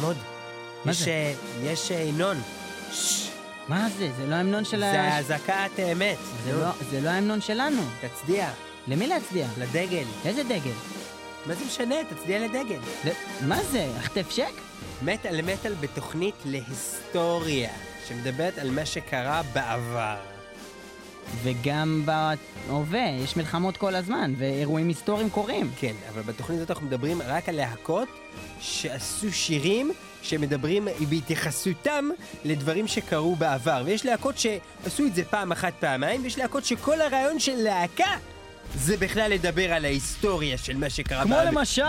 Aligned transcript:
תעמוד. 0.00 0.16
מה 0.84 0.92
יש, 0.92 1.02
זה? 1.02 1.10
אה, 1.10 1.32
יש 1.62 1.92
אה, 1.92 2.02
המנון. 2.02 2.36
מה 3.68 3.88
זה? 3.98 4.08
זה 4.16 4.26
לא 4.26 4.34
ההמנון 4.34 4.64
של 4.64 4.78
זה 4.80 5.00
ה... 5.00 5.18
אזעקת 5.18 5.70
אמת. 5.92 6.18
זה 6.44 6.52
לא- 6.52 6.70
זה 6.90 7.00
לא 7.00 7.08
ההמנון 7.08 7.40
שלנו. 7.40 7.82
תצדיע 8.00 8.50
למי 8.88 9.06
להצדיע? 9.06 9.46
לדגל. 9.58 10.04
איזה 10.24 10.42
דגל? 10.42 10.72
מה 11.46 11.54
זה 11.54 11.64
משנה? 11.64 11.94
תצדיע 12.10 12.38
לדגל. 12.38 12.78
ל- 13.04 13.08
מה 13.48 13.62
זה? 13.64 13.86
החטף 13.98 14.30
שק? 14.30 14.52
מטאל 15.02 15.42
מטאל 15.42 15.74
בתוכנית 15.80 16.34
להיסטוריה, 16.44 17.70
שמדברת 18.08 18.58
על 18.58 18.70
מה 18.70 18.86
שקרה 18.86 19.42
בעבר. 19.52 20.16
וגם 21.42 22.02
בהווה, 22.04 23.08
יש 23.24 23.36
מלחמות 23.36 23.76
כל 23.76 23.94
הזמן, 23.94 24.32
ואירועים 24.38 24.88
היסטוריים 24.88 25.30
קורים. 25.30 25.70
כן, 25.78 25.94
אבל 26.12 26.22
בתוכנית 26.22 26.58
הזאת 26.58 26.70
אנחנו 26.70 26.86
מדברים 26.86 27.22
רק 27.22 27.48
על 27.48 27.56
להקות 27.56 28.08
שעשו 28.60 29.32
שירים 29.32 29.92
שמדברים 30.22 30.88
בהתייחסותם 31.08 32.08
לדברים 32.44 32.86
שקרו 32.86 33.36
בעבר. 33.36 33.82
ויש 33.86 34.06
להקות 34.06 34.38
שעשו 34.38 35.06
את 35.06 35.14
זה 35.14 35.24
פעם 35.24 35.52
אחת, 35.52 35.72
פעמיים, 35.80 36.22
ויש 36.22 36.38
להקות 36.38 36.64
שכל 36.64 37.00
הרעיון 37.00 37.38
של 37.38 37.56
להקה 37.56 38.16
זה 38.74 38.96
בכלל 38.96 39.30
לדבר 39.30 39.72
על 39.72 39.84
ההיסטוריה 39.84 40.58
של 40.58 40.76
מה 40.76 40.90
שקרה 40.90 41.22
כמו 41.22 41.34
בעבר. 41.34 41.50
למשל, 41.50 41.82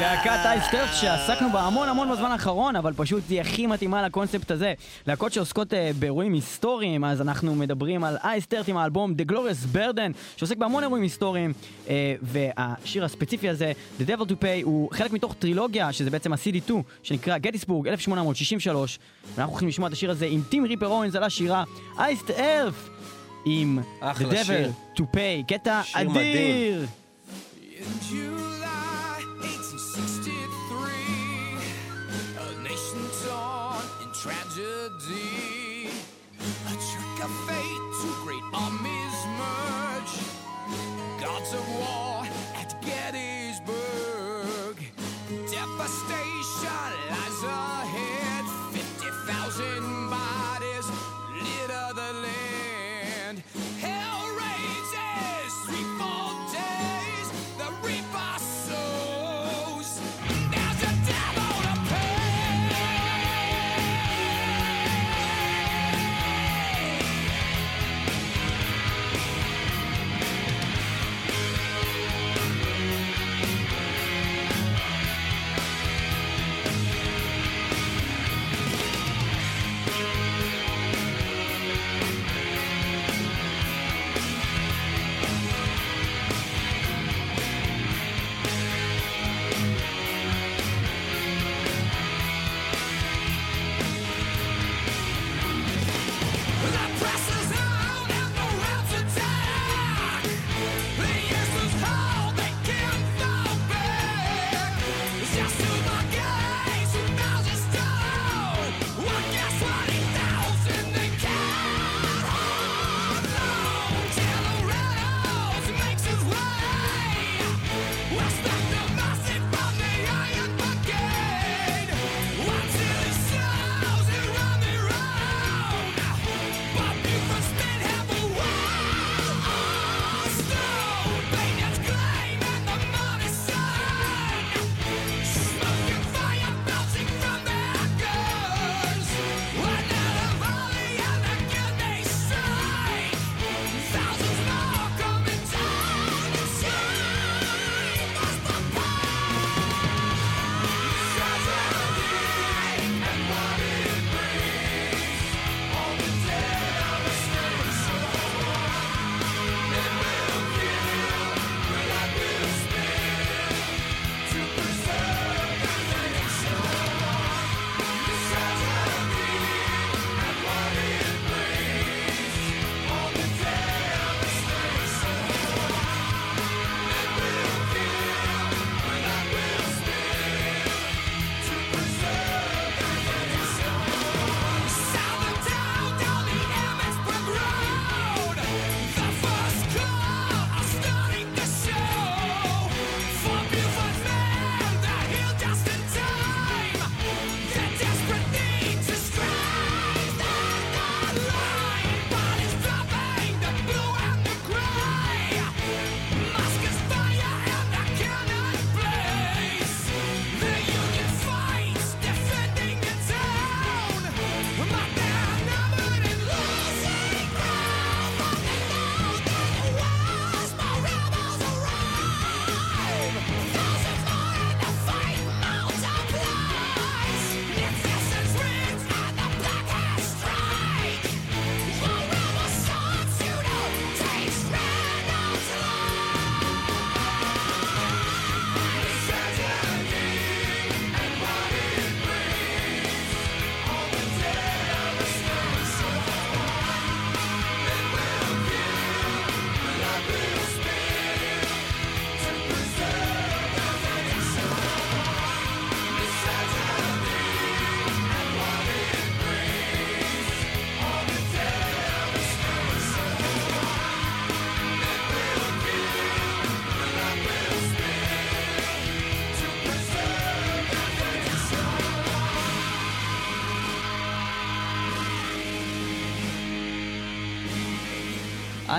להקת 0.00 0.40
אייסטרט 0.44 0.88
שעסקנו 1.00 1.52
בה 1.52 1.60
המון 1.60 1.88
המון 1.88 2.12
בזמן 2.12 2.30
האחרון, 2.30 2.76
אבל 2.76 2.92
פשוט 2.96 3.22
היא 3.28 3.40
הכי 3.40 3.66
מתאימה 3.66 4.02
לקונספט 4.02 4.50
הזה. 4.50 4.74
להקות 5.06 5.32
שעוסקות 5.32 5.74
אה, 5.74 5.90
באירועים 5.98 6.32
היסטוריים, 6.32 7.04
אז 7.04 7.20
אנחנו 7.20 7.54
מדברים 7.54 8.04
על 8.04 8.16
אייסטרט 8.24 8.68
עם 8.68 8.76
האלבום 8.76 9.14
The 9.18 9.32
Glorious 9.32 9.76
Burden, 9.76 10.12
שעוסק 10.36 10.56
בהמון 10.56 10.82
אירועים 10.82 11.02
היסטוריים, 11.02 11.52
אה, 11.88 12.14
והשיר 12.22 13.04
הספציפי 13.04 13.48
הזה, 13.48 13.72
The 14.00 14.02
Devil 14.02 14.24
to 14.24 14.32
Pay, 14.42 14.62
הוא 14.62 14.88
חלק 14.92 15.12
מתוך 15.12 15.34
טרילוגיה, 15.38 15.92
שזה 15.92 16.10
בעצם 16.10 16.32
ה-CD2, 16.32 16.72
שנקרא 17.02 17.38
גטיסבורג 17.38 17.88
1863, 17.88 18.98
ואנחנו 19.34 19.52
הולכים 19.52 19.68
לשמוע 19.68 19.88
את 19.88 19.92
השיר 19.92 20.10
הזה 20.10 20.26
עם 20.26 20.42
טים 20.48 20.64
ריפר 20.64 20.86
אורנס 20.86 21.14
על 21.14 21.22
השירה 21.22 21.64
אייסט 21.98 22.30
ארף. 22.30 22.99
עם 23.44 23.78
The 23.78 24.04
אחלה 24.04 24.44
שיר. 24.44 24.70
Devil 24.96 24.98
to 24.98 25.02
Pay, 25.14 25.44
קטע 25.48 25.80
אדיר! 25.94 26.10
מדהים. 26.10 26.86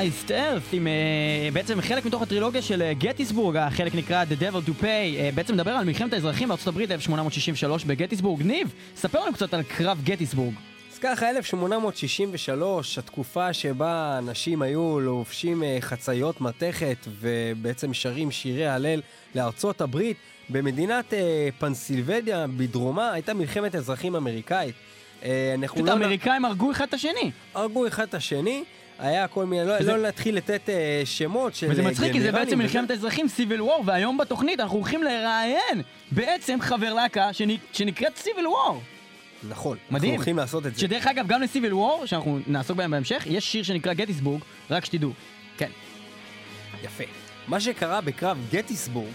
אייסט 0.01 0.31
ארת, 0.31 0.61
עם 0.71 0.87
אה, 0.87 1.49
בעצם 1.53 1.81
חלק 1.81 2.05
מתוך 2.05 2.21
הטרילוגיה 2.21 2.61
של 2.61 2.81
אה, 2.81 2.93
גטיסבורג, 2.93 3.55
החלק 3.55 3.95
נקרא 3.95 4.23
The 4.23 4.41
Devil 4.41 4.69
to 4.69 4.83
Pay, 4.83 4.85
אה, 4.85 5.29
בעצם 5.35 5.53
מדבר 5.53 5.71
על 5.71 5.85
מלחמת 5.85 6.13
האזרחים 6.13 6.47
בארצות 6.47 6.67
הברית 6.67 6.91
1863 6.91 7.85
בגטיסבורג. 7.85 8.43
ניב, 8.43 8.73
ספר 8.95 9.19
לנו 9.23 9.33
קצת 9.33 9.53
על 9.53 9.63
קרב 9.63 10.01
גטיסבורג. 10.03 10.53
אז 10.93 10.99
ככה, 10.99 11.29
1863, 11.29 12.97
התקופה 12.97 13.53
שבה 13.53 14.17
אנשים 14.17 14.61
היו 14.61 14.99
לובשים 14.99 15.63
חציות 15.79 16.41
מתכת 16.41 17.07
ובעצם 17.19 17.93
שרים 17.93 18.31
שירי 18.31 18.67
הלל 18.67 19.01
לארצות 19.35 19.81
הברית, 19.81 20.17
במדינת 20.49 21.13
פנסילבדיה, 21.59 22.45
בדרומה, 22.57 23.11
הייתה 23.11 23.33
מלחמת 23.33 23.75
אזרחים 23.75 24.15
אמריקאית. 24.15 24.75
אנחנו 25.57 25.85
לא 25.85 25.91
האמריקאים 25.91 26.45
הרגו 26.45 26.71
אחד 26.71 26.85
את 26.87 26.93
השני. 26.93 27.31
הרגו 27.53 27.87
אחד 27.87 28.03
את 28.03 28.13
השני, 28.13 28.63
היה 29.01 29.27
כל 29.27 29.45
מיני, 29.45 29.65
לא, 29.67 29.73
וזה- 29.79 29.91
לא 29.91 30.01
להתחיל 30.01 30.35
לתת 30.37 30.69
אה, 30.69 31.01
שמות 31.05 31.55
של 31.55 31.67
וזה 31.71 31.81
אה, 31.81 31.87
מצחיק, 31.87 32.11
כי 32.11 32.21
זה 32.21 32.31
בעצם. 32.31 32.57
מלחמת 32.57 32.91
האזרחים 32.91 33.27
סיביל 33.27 33.61
וור, 33.61 33.83
והיום 33.85 34.17
בתוכנית 34.17 34.59
אנחנו 34.59 34.77
הולכים 34.77 35.03
לראיין 35.03 35.81
בעצם 36.11 36.57
חבר 36.61 36.93
להקה 36.93 37.29
שנ- 37.33 37.59
שנקראת 37.73 38.17
סיביל 38.17 38.47
וור. 38.47 38.81
נכון, 39.49 39.77
מדהים. 39.91 40.09
אנחנו 40.09 40.17
הולכים 40.17 40.37
לעשות 40.37 40.65
את 40.65 40.75
זה. 40.75 40.81
שדרך 40.81 41.07
אגב, 41.07 41.27
גם 41.27 41.41
לסיביל 41.41 41.73
וור, 41.73 42.05
שאנחנו 42.05 42.39
נעסוק 42.47 42.77
בהם 42.77 42.91
בהמשך, 42.91 43.23
יש 43.29 43.51
שיר 43.51 43.63
שנקרא 43.63 43.93
גטיסבורג, 43.93 44.41
רק 44.71 44.85
שתדעו. 44.85 45.11
כן. 45.57 45.69
יפה. 46.83 47.03
מה 47.47 47.59
שקרה 47.59 48.01
בקרב 48.01 48.37
גטיסבורג, 48.53 49.11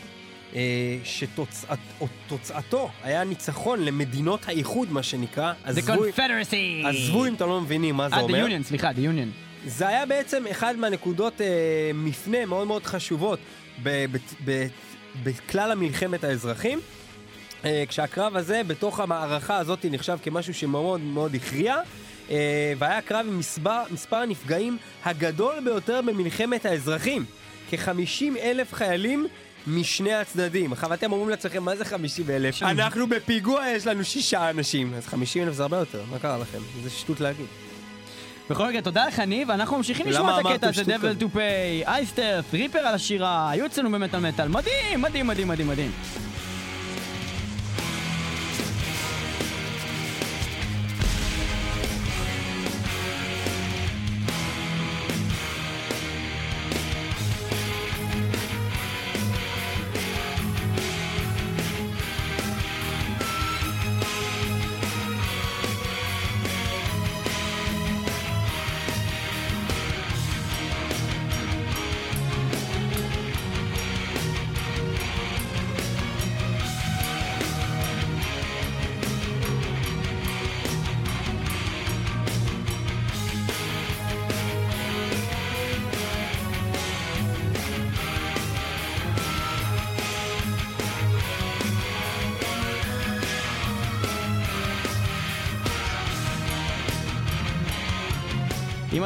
אה, 0.54 0.60
שתוצאתו 1.04 2.90
היה 3.02 3.24
ניצחון 3.24 3.84
למדינות 3.84 4.48
האיחוד, 4.48 4.92
מה 4.92 5.02
שנקרא. 5.02 5.52
עזבו- 5.64 5.96
קונפדרסי! 5.96 6.82
עזבו 6.86 7.26
אם 7.26 7.34
אתם 7.34 7.48
לא 7.48 7.60
מבינים 7.60 7.94
מה 7.94 8.08
זה 8.08 8.14
אה, 8.16 8.20
אומר. 8.20 8.46
The 8.46 8.50
Union, 8.50 8.62
סליחה, 8.62 8.90
The 8.90 8.94
Union. 8.94 9.45
זה 9.66 9.88
היה 9.88 10.06
בעצם 10.06 10.46
אחד 10.46 10.76
מהנקודות 10.76 11.40
אה, 11.40 11.46
מפנה 11.94 12.46
מאוד 12.46 12.66
מאוד 12.66 12.84
חשובות 12.84 13.38
בכלל 15.24 15.72
המלחמת 15.72 16.24
האזרחים. 16.24 16.80
אה, 17.64 17.84
כשהקרב 17.88 18.36
הזה, 18.36 18.62
בתוך 18.66 19.00
המערכה 19.00 19.56
הזאת, 19.56 19.86
נחשב 19.90 20.18
כמשהו 20.22 20.54
שמאוד 20.54 21.00
מאוד 21.00 21.34
הכריע. 21.34 21.76
אה, 22.30 22.72
והיה 22.78 23.02
קרב 23.02 23.26
עם 23.26 23.38
מספר, 23.38 23.82
מספר 23.90 24.16
הנפגעים 24.16 24.78
הגדול 25.04 25.54
ביותר 25.64 26.00
במלחמת 26.02 26.66
האזרחים. 26.66 27.24
כ-50 27.70 28.38
אלף 28.40 28.74
חיילים 28.74 29.26
משני 29.66 30.14
הצדדים. 30.14 30.72
עכשיו 30.72 30.94
אתם 30.94 31.12
אומרים 31.12 31.30
לעצמכם, 31.30 31.62
מה 31.62 31.76
זה 31.76 31.84
50 31.84 32.30
אלף? 32.30 32.62
אנחנו 32.62 33.06
בפיגוע, 33.06 33.68
יש 33.68 33.86
לנו 33.86 34.04
שישה 34.04 34.50
אנשים. 34.50 34.94
אז 34.94 35.06
50 35.06 35.42
אלף 35.42 35.54
זה 35.54 35.62
הרבה 35.62 35.76
יותר, 35.76 36.02
מה 36.10 36.18
קרה 36.18 36.38
לכם? 36.38 36.58
זה 36.82 36.90
שטות 36.90 37.20
להגיד. 37.20 37.65
בכל 38.50 38.68
מקרה, 38.68 38.82
תודה 38.82 39.06
לך 39.06 39.18
ניב, 39.20 39.50
אנחנו 39.50 39.76
ממשיכים 39.76 40.06
לשמוע 40.06 40.40
את 40.40 40.46
הקטע 40.46 40.68
הזה, 40.68 40.96
Devil 40.96 41.22
to 41.22 41.36
Pay, 41.36 41.86
אייסטרף, 41.88 42.54
ריפר 42.54 42.78
על 42.78 42.94
השירה, 42.94 43.50
היו 43.50 43.66
אצלנו 43.66 43.90
במטאל 43.90 44.20
מטאל, 44.20 44.48
מדהים, 44.48 45.00
מדהים, 45.02 45.26
מדהים, 45.26 45.48
מדהים, 45.48 45.90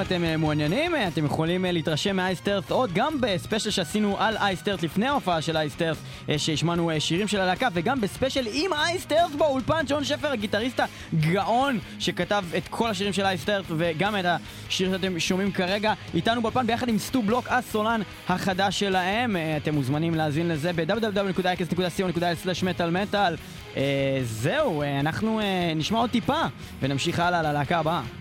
אתם 0.00 0.24
אה, 0.24 0.36
מעוניינים, 0.36 0.94
אה, 0.94 1.08
אתם 1.08 1.24
יכולים 1.24 1.64
אה, 1.64 1.72
להתרשם 1.72 2.16
מ 2.16 2.22
Iced 2.22 2.43
Earth 2.43 2.70
עוד 2.70 2.92
גם 2.92 3.20
ב 3.20 3.27
special 3.27 3.70
שעשינו 3.70 4.16
על 4.18 4.36
Iced 4.36 4.57
Earth 4.57 4.82
לפני 4.82 5.06
ההופעה 5.06 5.42
של 5.42 5.56
Iced 5.56 5.72
Earth, 5.72 5.96
אה, 6.28 6.38
שהשמענו 6.38 6.90
שירים 6.98 7.28
של 7.28 7.40
הלהקה, 7.40 7.68
וגם 7.72 8.00
ב 8.00 8.06
special 8.06 8.46
עם 8.52 8.72
Iced 8.72 8.98
Earth 8.98 9.30
באולפן, 9.38 9.84
ג'ון 9.88 10.04
שפר, 10.04 10.32
הגיטריסט 10.32 10.80
הגאון, 11.12 11.78
שכתב 11.98 12.44
את 12.56 12.68
כל 12.68 12.90
השירים 12.90 13.12
של 13.12 13.24
Iced 13.24 13.40
Earth, 13.40 13.64
וגם 13.68 14.16
את 14.16 14.24
השיר 14.24 14.92
שאתם 14.92 15.20
שומעים 15.20 15.52
כרגע, 15.52 15.92
איתנו 16.14 16.42
באולפן 16.42 16.66
ביחד 16.66 16.88
עם 16.88 16.98
סטו 16.98 17.22
בלוק, 17.22 17.48
הסולן 17.48 18.00
החדש 18.28 18.80
שלהם. 18.80 19.36
אתם 19.56 19.74
מוזמנים 19.74 20.14
להאזין 20.14 20.48
לזה 20.48 20.72
ב-www.ix.co.il/מטאל 20.72 23.36
אה, 23.76 23.82
זהו, 24.22 24.82
אנחנו 25.00 25.40
נשמע 25.76 25.98
עוד 25.98 26.10
טיפה, 26.10 26.42
ונמשיך 26.80 27.20
הלאה 27.20 27.42
ללהקה 27.42 27.78
הבאה. 27.78 28.19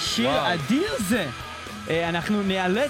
איזה 0.00 0.12
שיר 0.12 0.28
וואו. 0.28 0.54
אדיר 0.54 0.92
זה! 0.98 1.26
אה, 1.90 2.08
אנחנו 2.08 2.42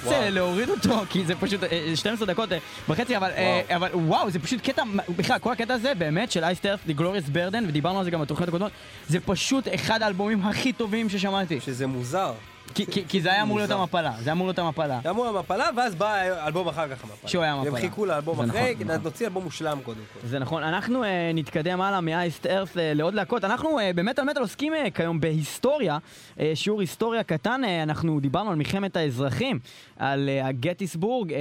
וואו. 0.04 0.12
אה, 0.12 0.30
להוריד 0.30 0.70
אותו, 0.70 1.02
כי 1.10 1.24
זה 1.24 1.34
פשוט 1.34 1.64
אה, 1.64 1.92
12 1.94 2.26
דקות 2.26 2.52
אה, 2.52 2.58
וחצי, 2.88 3.16
אבל 3.16 3.30
אה, 3.30 3.60
אבל 3.76 3.88
וואו, 3.94 4.30
זה 4.30 4.38
פשוט 4.38 4.60
קטע, 4.60 4.82
בכלל, 5.16 5.38
כל 5.38 5.52
הקטע 5.52 5.74
הזה 5.74 5.94
באמת 5.94 6.30
של 6.32 6.44
אייסטרף, 6.44 6.80
The 6.88 7.00
Glorious 7.00 7.34
Burden, 7.34 7.64
ודיברנו 7.68 7.98
על 7.98 8.04
זה 8.04 8.10
גם 8.10 8.20
בתוכניות 8.20 8.48
הקודמות, 8.48 8.72
זה 9.08 9.20
פשוט 9.20 9.68
אחד 9.74 10.02
האלבומים 10.02 10.42
הכי 10.42 10.72
טובים 10.72 11.08
ששמעתי. 11.08 11.60
שזה 11.60 11.86
מוזר. 11.86 12.32
כי- 12.74 12.86
כי 12.86 13.04
כי 13.08 13.20
זה 13.20 13.32
היה 13.32 13.42
אמור 13.42 13.56
להיות. 13.58 13.70
המפלה, 13.70 14.12
זה 14.20 14.32
אמור 14.32 14.46
להיות 14.46 14.58
המפלה. 14.58 15.00
זה 15.02 15.10
אמור 15.10 15.26
המפלה, 15.26 15.68
ואז 15.76 15.94
בא 15.94 16.14
אלבום 16.46 16.68
אחר 16.68 16.88
כך 16.96 17.04
המפלה. 17.04 17.28
שהוא 17.28 17.42
היה 17.42 17.52
המפלה. 17.52 17.70
הם 17.70 17.80
חיכו 17.80 18.06
לאלבום 18.06 18.40
אחרי, 18.40 18.46
נכון, 18.62 18.74
כי 18.78 18.84
נכון. 18.84 19.02
נוציא 19.02 19.26
אלבום 19.26 19.44
מושלם 19.44 19.78
קודם 19.82 20.00
כל. 20.14 20.26
זה 20.26 20.38
נכון, 20.38 20.62
אנחנו 20.62 21.04
אה, 21.04 21.30
נתקדם 21.34 21.80
הלאה 21.80 22.00
מאייסט 22.00 22.46
ארת' 22.46 22.76
אה, 22.76 22.94
לעוד 22.94 23.14
להקות. 23.14 23.44
אנחנו 23.44 23.78
אה, 23.78 23.90
באמת 23.94 24.18
על 24.18 24.24
מטאל 24.24 24.42
עוסקים 24.42 24.74
אה, 24.74 24.90
כיום 24.90 25.20
בהיסטוריה, 25.20 25.98
אה, 26.40 26.52
שיעור 26.54 26.80
היסטוריה 26.80 27.22
קטן, 27.22 27.64
אה, 27.64 27.82
אנחנו 27.82 28.20
דיברנו 28.20 28.50
על 28.50 28.56
מלחמת 28.56 28.96
האזרחים, 28.96 29.58
על 29.96 30.28
אה, 30.28 30.46
הגטיסבורג, 30.46 31.32
אה, 31.32 31.38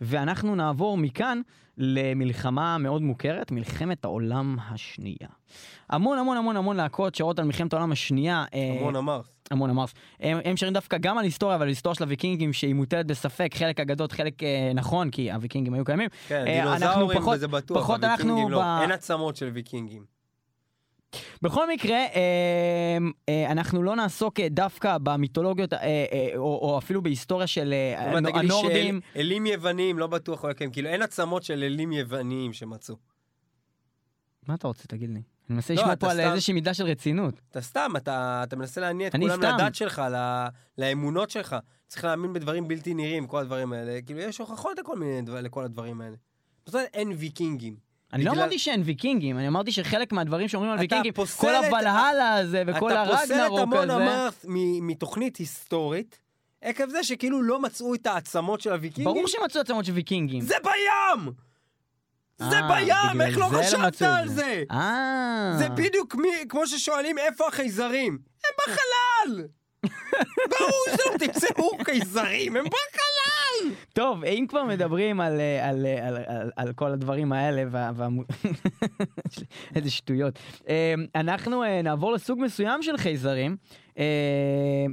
ואנחנו 0.00 0.54
נעבור 0.54 0.96
מכאן 0.98 1.40
למלחמה 1.78 2.78
מאוד 2.78 3.02
מוכרת, 3.02 3.50
מלחמת 3.50 4.04
העולם 4.04 4.56
השנייה. 4.70 5.28
המון 5.90 6.18
המון 6.18 6.36
המון 6.36 6.56
המון 6.56 6.76
להקות 6.76 7.14
שרות 7.14 7.38
על 7.38 7.44
מלחמת 7.44 7.72
העולם 7.72 7.92
השנייה. 7.92 8.44
המון 8.78 8.96
אמר. 8.96 9.20
המון 9.50 9.70
אמרס. 9.70 9.94
הם, 10.20 10.38
הם 10.44 10.56
שרים 10.56 10.72
דווקא 10.72 10.98
גם 10.98 11.18
על 11.18 11.24
היסטוריה, 11.24 11.56
אבל 11.56 11.62
על 11.62 11.68
היסטוריה 11.68 11.94
של 11.94 12.04
הוויקינגים 12.04 12.52
שהיא 12.52 12.74
מוטלת 12.74 13.06
בספק, 13.06 13.50
חלק 13.54 13.80
אגדות, 13.80 14.12
חלק 14.12 14.42
אה, 14.42 14.70
נכון, 14.74 15.10
כי 15.10 15.32
הוויקינגים 15.32 15.74
היו 15.74 15.84
קיימים. 15.84 16.08
כן, 16.28 16.44
אה, 16.46 16.64
דינוזאורים 16.76 17.18
פחות- 17.20 17.36
וזה 17.36 17.48
בטוח, 17.48 17.78
פחות 17.78 18.04
אנחנו 18.04 18.48
לא. 18.48 18.60
ב- 18.62 18.78
אין 18.82 18.90
עצמות 18.92 19.36
של 19.36 19.50
ויקינגים. 19.54 20.16
בכל 21.42 21.70
מקרה, 21.72 21.96
אה, 21.96 22.98
אה, 23.28 23.52
אנחנו 23.52 23.82
לא 23.82 23.96
נעסוק 23.96 24.40
אה, 24.40 24.48
דווקא 24.48 24.96
במיתולוגיות, 25.02 25.72
אה, 25.72 25.78
אה, 25.82 26.28
או, 26.36 26.42
או 26.42 26.78
אפילו 26.78 27.02
בהיסטוריה 27.02 27.46
של 27.46 27.72
אה, 27.72 28.18
הנורדים. 28.18 29.00
שאלים 29.14 29.46
יווניים 29.46 29.98
לא 29.98 30.06
בטוח 30.06 30.42
הוא 30.44 30.50
יקיים, 30.50 30.70
כאילו 30.70 30.88
אין 30.88 31.02
עצמות 31.02 31.42
של 31.42 31.62
אלים 31.62 31.92
יווניים 31.92 32.52
שמצאו. 32.52 32.94
מה 34.48 34.54
אתה 34.54 34.68
רוצה, 34.68 34.84
תגיד 34.88 35.10
לי? 35.10 35.22
אני 35.48 35.54
מנסה 35.54 35.74
לא, 35.74 35.80
לשמוע 35.80 35.92
אתה 35.92 36.06
פה 36.06 36.12
על 36.12 36.20
איזושהי 36.20 36.54
מידה 36.54 36.74
של 36.74 36.84
רציניות. 36.84 37.40
אתה 37.50 37.60
סתם, 37.60 37.92
אתה, 37.96 38.44
מנסה 38.56 38.80
להניע 38.80 39.08
את 39.08 39.16
כולם. 39.16 39.42
לדת 39.42 39.74
שלך, 39.74 40.02
לאמונות 40.78 41.30
שלך. 41.30 41.56
צריך 41.88 42.04
להאמין 42.04 42.32
בדברים 42.32 42.68
בלתי 42.68 42.94
נראים, 42.94 43.26
כל 43.26 43.38
הדברים 43.38 43.72
האלה. 43.72 44.02
כאילו, 44.02 44.20
יש 44.20 44.38
הוכחות 44.38 44.78
לכל 45.42 45.64
הדברים 45.64 46.00
האלה. 46.00 46.16
אומרת, 46.74 46.88
אין 46.94 47.12
ויקינגים. 47.16 47.76
אני 48.12 48.24
לא 48.24 48.30
אמרתי 48.30 48.58
שאין 48.58 48.82
ויקינגים, 48.84 49.38
אני 49.38 49.48
אמרתי 49.48 49.72
שחלק 49.72 50.12
מהדברים 50.12 50.48
שאומרים 50.48 50.72
על 50.72 50.78
ויקינגים, 50.78 51.12
כל 51.36 51.54
הוולהלה 51.54 52.34
הזה 52.34 52.62
וכל 52.66 52.92
אתה 52.92 53.04
פוסל 53.06 53.24
את 53.24 53.30
הרגנרוק 53.30 53.60
המון 53.60 53.90
הזה. 53.90 54.04
אמרת 54.04 54.44
מתוכנית 54.82 55.36
היסטורית, 55.36 56.18
עקב 56.62 56.88
זה 56.88 57.04
שכאילו 57.04 57.42
לא 57.42 57.62
מצאו 57.62 57.94
את 57.94 58.06
העצמות 58.06 58.60
של 58.60 58.72
הוויקינגים. 58.72 59.14
ברור 59.14 59.26
שמצאו 59.26 59.60
עצמות 59.60 59.84
של 59.84 59.92
ויקינגים. 59.92 60.40
זה 60.40 60.54
בים! 60.62 61.32
זה 62.38 62.58
אה, 62.58 62.68
בים! 62.84 63.20
איך 63.20 63.38
לא 63.38 63.48
זה 63.50 63.56
חשבת 63.62 64.02
על 64.02 64.28
זה? 64.28 64.62
אה. 64.70 65.54
זה 65.58 65.68
בדיוק 65.68 66.14
מי- 66.14 66.48
כמו 66.48 66.66
ששואלים 66.66 67.18
איפה 67.18 67.48
החייזרים. 67.48 68.18
הם 68.44 68.50
בחלל! 68.66 69.44
ברור 70.58 70.84
שלא 70.86 71.18
תמצאו 71.18 71.70
חייזרים, 71.84 72.56
הם 72.56 72.64
בחלל! 72.64 73.74
טוב, 73.92 74.24
אם 74.24 74.46
כבר 74.48 74.64
מדברים 74.64 75.20
על, 75.20 75.40
אה, 75.40 75.68
על, 75.68 75.86
על, 76.02 76.16
על, 76.26 76.50
על 76.56 76.72
כל 76.72 76.92
הדברים 76.92 77.32
האלה, 77.32 77.62
וה. 77.70 78.08
איזה 79.76 79.90
שטויות. 79.90 80.38
אנחנו 81.14 81.62
נעבור 81.84 82.12
לסוג 82.12 82.40
מסוים 82.40 82.82
של 82.82 82.96
חייזרים, 82.96 83.56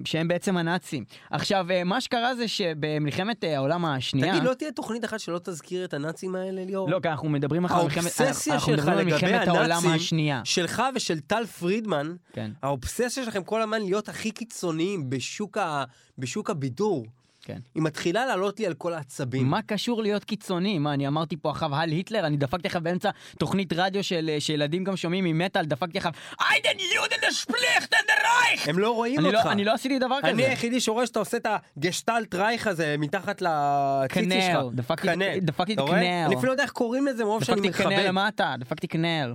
שהם 0.05 0.27
בעצם 0.27 0.57
הנאצים. 0.57 1.03
עכשיו, 1.31 1.71
אה, 1.71 1.83
מה 1.83 2.01
שקרה 2.01 2.35
זה 2.35 2.47
שבמלחמת 2.47 3.43
אה, 3.43 3.55
העולם 3.55 3.85
השנייה... 3.85 4.33
תגיד, 4.33 4.43
לא 4.43 4.53
תהיה 4.53 4.71
תוכנית 4.71 5.05
אחת 5.05 5.19
שלא 5.19 5.39
תזכיר 5.43 5.85
את 5.85 5.93
הנאצים 5.93 6.35
האלה, 6.35 6.65
ליאור? 6.65 6.89
לא, 6.89 6.99
כי 6.99 7.07
אנחנו 7.07 7.29
מדברים 7.29 7.65
על 7.65 7.83
מלחמת, 7.83 7.97
האובססיה 7.97 8.59
שלך 8.59 8.87
לגבי 8.87 9.33
הנאצים, 9.33 9.89
השנייה. 9.91 10.41
שלך 10.43 10.83
ושל 10.95 11.19
טל 11.19 11.45
פרידמן, 11.45 12.15
כן, 12.33 12.51
האובססיה 12.61 13.25
שלכם 13.25 13.43
כל 13.43 13.61
הזמן 13.61 13.81
להיות 13.81 14.09
הכי 14.09 14.31
קיצוניים 14.31 15.09
בשוק, 15.09 15.57
ה... 15.57 15.83
בשוק 16.17 16.49
הבידור, 16.49 17.05
כן. 17.45 17.57
היא 17.75 17.83
מתחילה 17.83 18.25
לעלות 18.25 18.59
לי 18.59 18.65
על 18.65 18.73
כל 18.73 18.93
העצבים. 18.93 19.47
מה 19.47 19.61
קשור 19.61 20.01
להיות 20.01 20.23
קיצוני? 20.23 20.79
מה, 20.79 20.93
אני 20.93 21.07
אמרתי 21.07 21.37
פה 21.37 21.49
עכשיו 21.49 21.75
הל 21.75 21.89
היטלר? 21.89 22.25
אני 22.25 22.37
דפקתי 22.37 22.67
לך 22.67 22.75
באמצע 22.75 23.09
תוכנית 23.39 23.73
רדיו 23.73 24.03
של 24.03 24.29
אה, 24.33 24.39
שילדים 24.39 24.83
גם 24.83 24.95
שומעים 24.95 25.23
ממטאל, 25.23 25.65
דפקתי 25.65 25.97
לך 25.97 26.09
איידן 26.41 26.79
יודן 26.95 27.31
שפליכט 27.31 27.93
אין 27.93 28.05
רייך! 28.09 28.67
הם 28.67 28.79
לא 28.79 28.91
רואים 28.91 29.19
אני 29.19 29.27
אותך. 29.27 29.45
לא, 29.45 29.51
אני 29.51 29.63
לא 29.63 29.73
עשיתי 29.73 29.99
דבר 29.99 30.17
כזה. 30.21 30.31
אני 30.31 30.45
היחידי 30.45 30.79
שרואה 30.79 31.07
שאתה 31.07 31.19
עושה 31.19 31.37
את 31.37 31.47
הגשטלט 31.77 32.35
רייך 32.35 32.67
הזה 32.67 32.95
מתחת 32.99 33.41
לציצי 33.41 34.41
שלך. 34.41 34.57
קנל, 34.57 34.69
דפקתי-. 34.73 35.39
דפקתי 35.41 35.73
את? 35.73 35.79
קנל. 35.79 36.23
אני 36.25 36.35
אפילו 36.35 36.47
לא 36.47 36.51
יודע 36.51 36.63
איך 36.63 36.71
קוראים 36.71 37.07
לזה 37.07 37.23
מרוב 37.23 37.43
שאני 37.43 37.61
דפקתי 37.61 37.83
קנל 37.83 37.93
מכבד. 37.93 38.07
למטה, 38.07 38.55
דפקתי 38.59 38.87
קנל. 38.87 39.33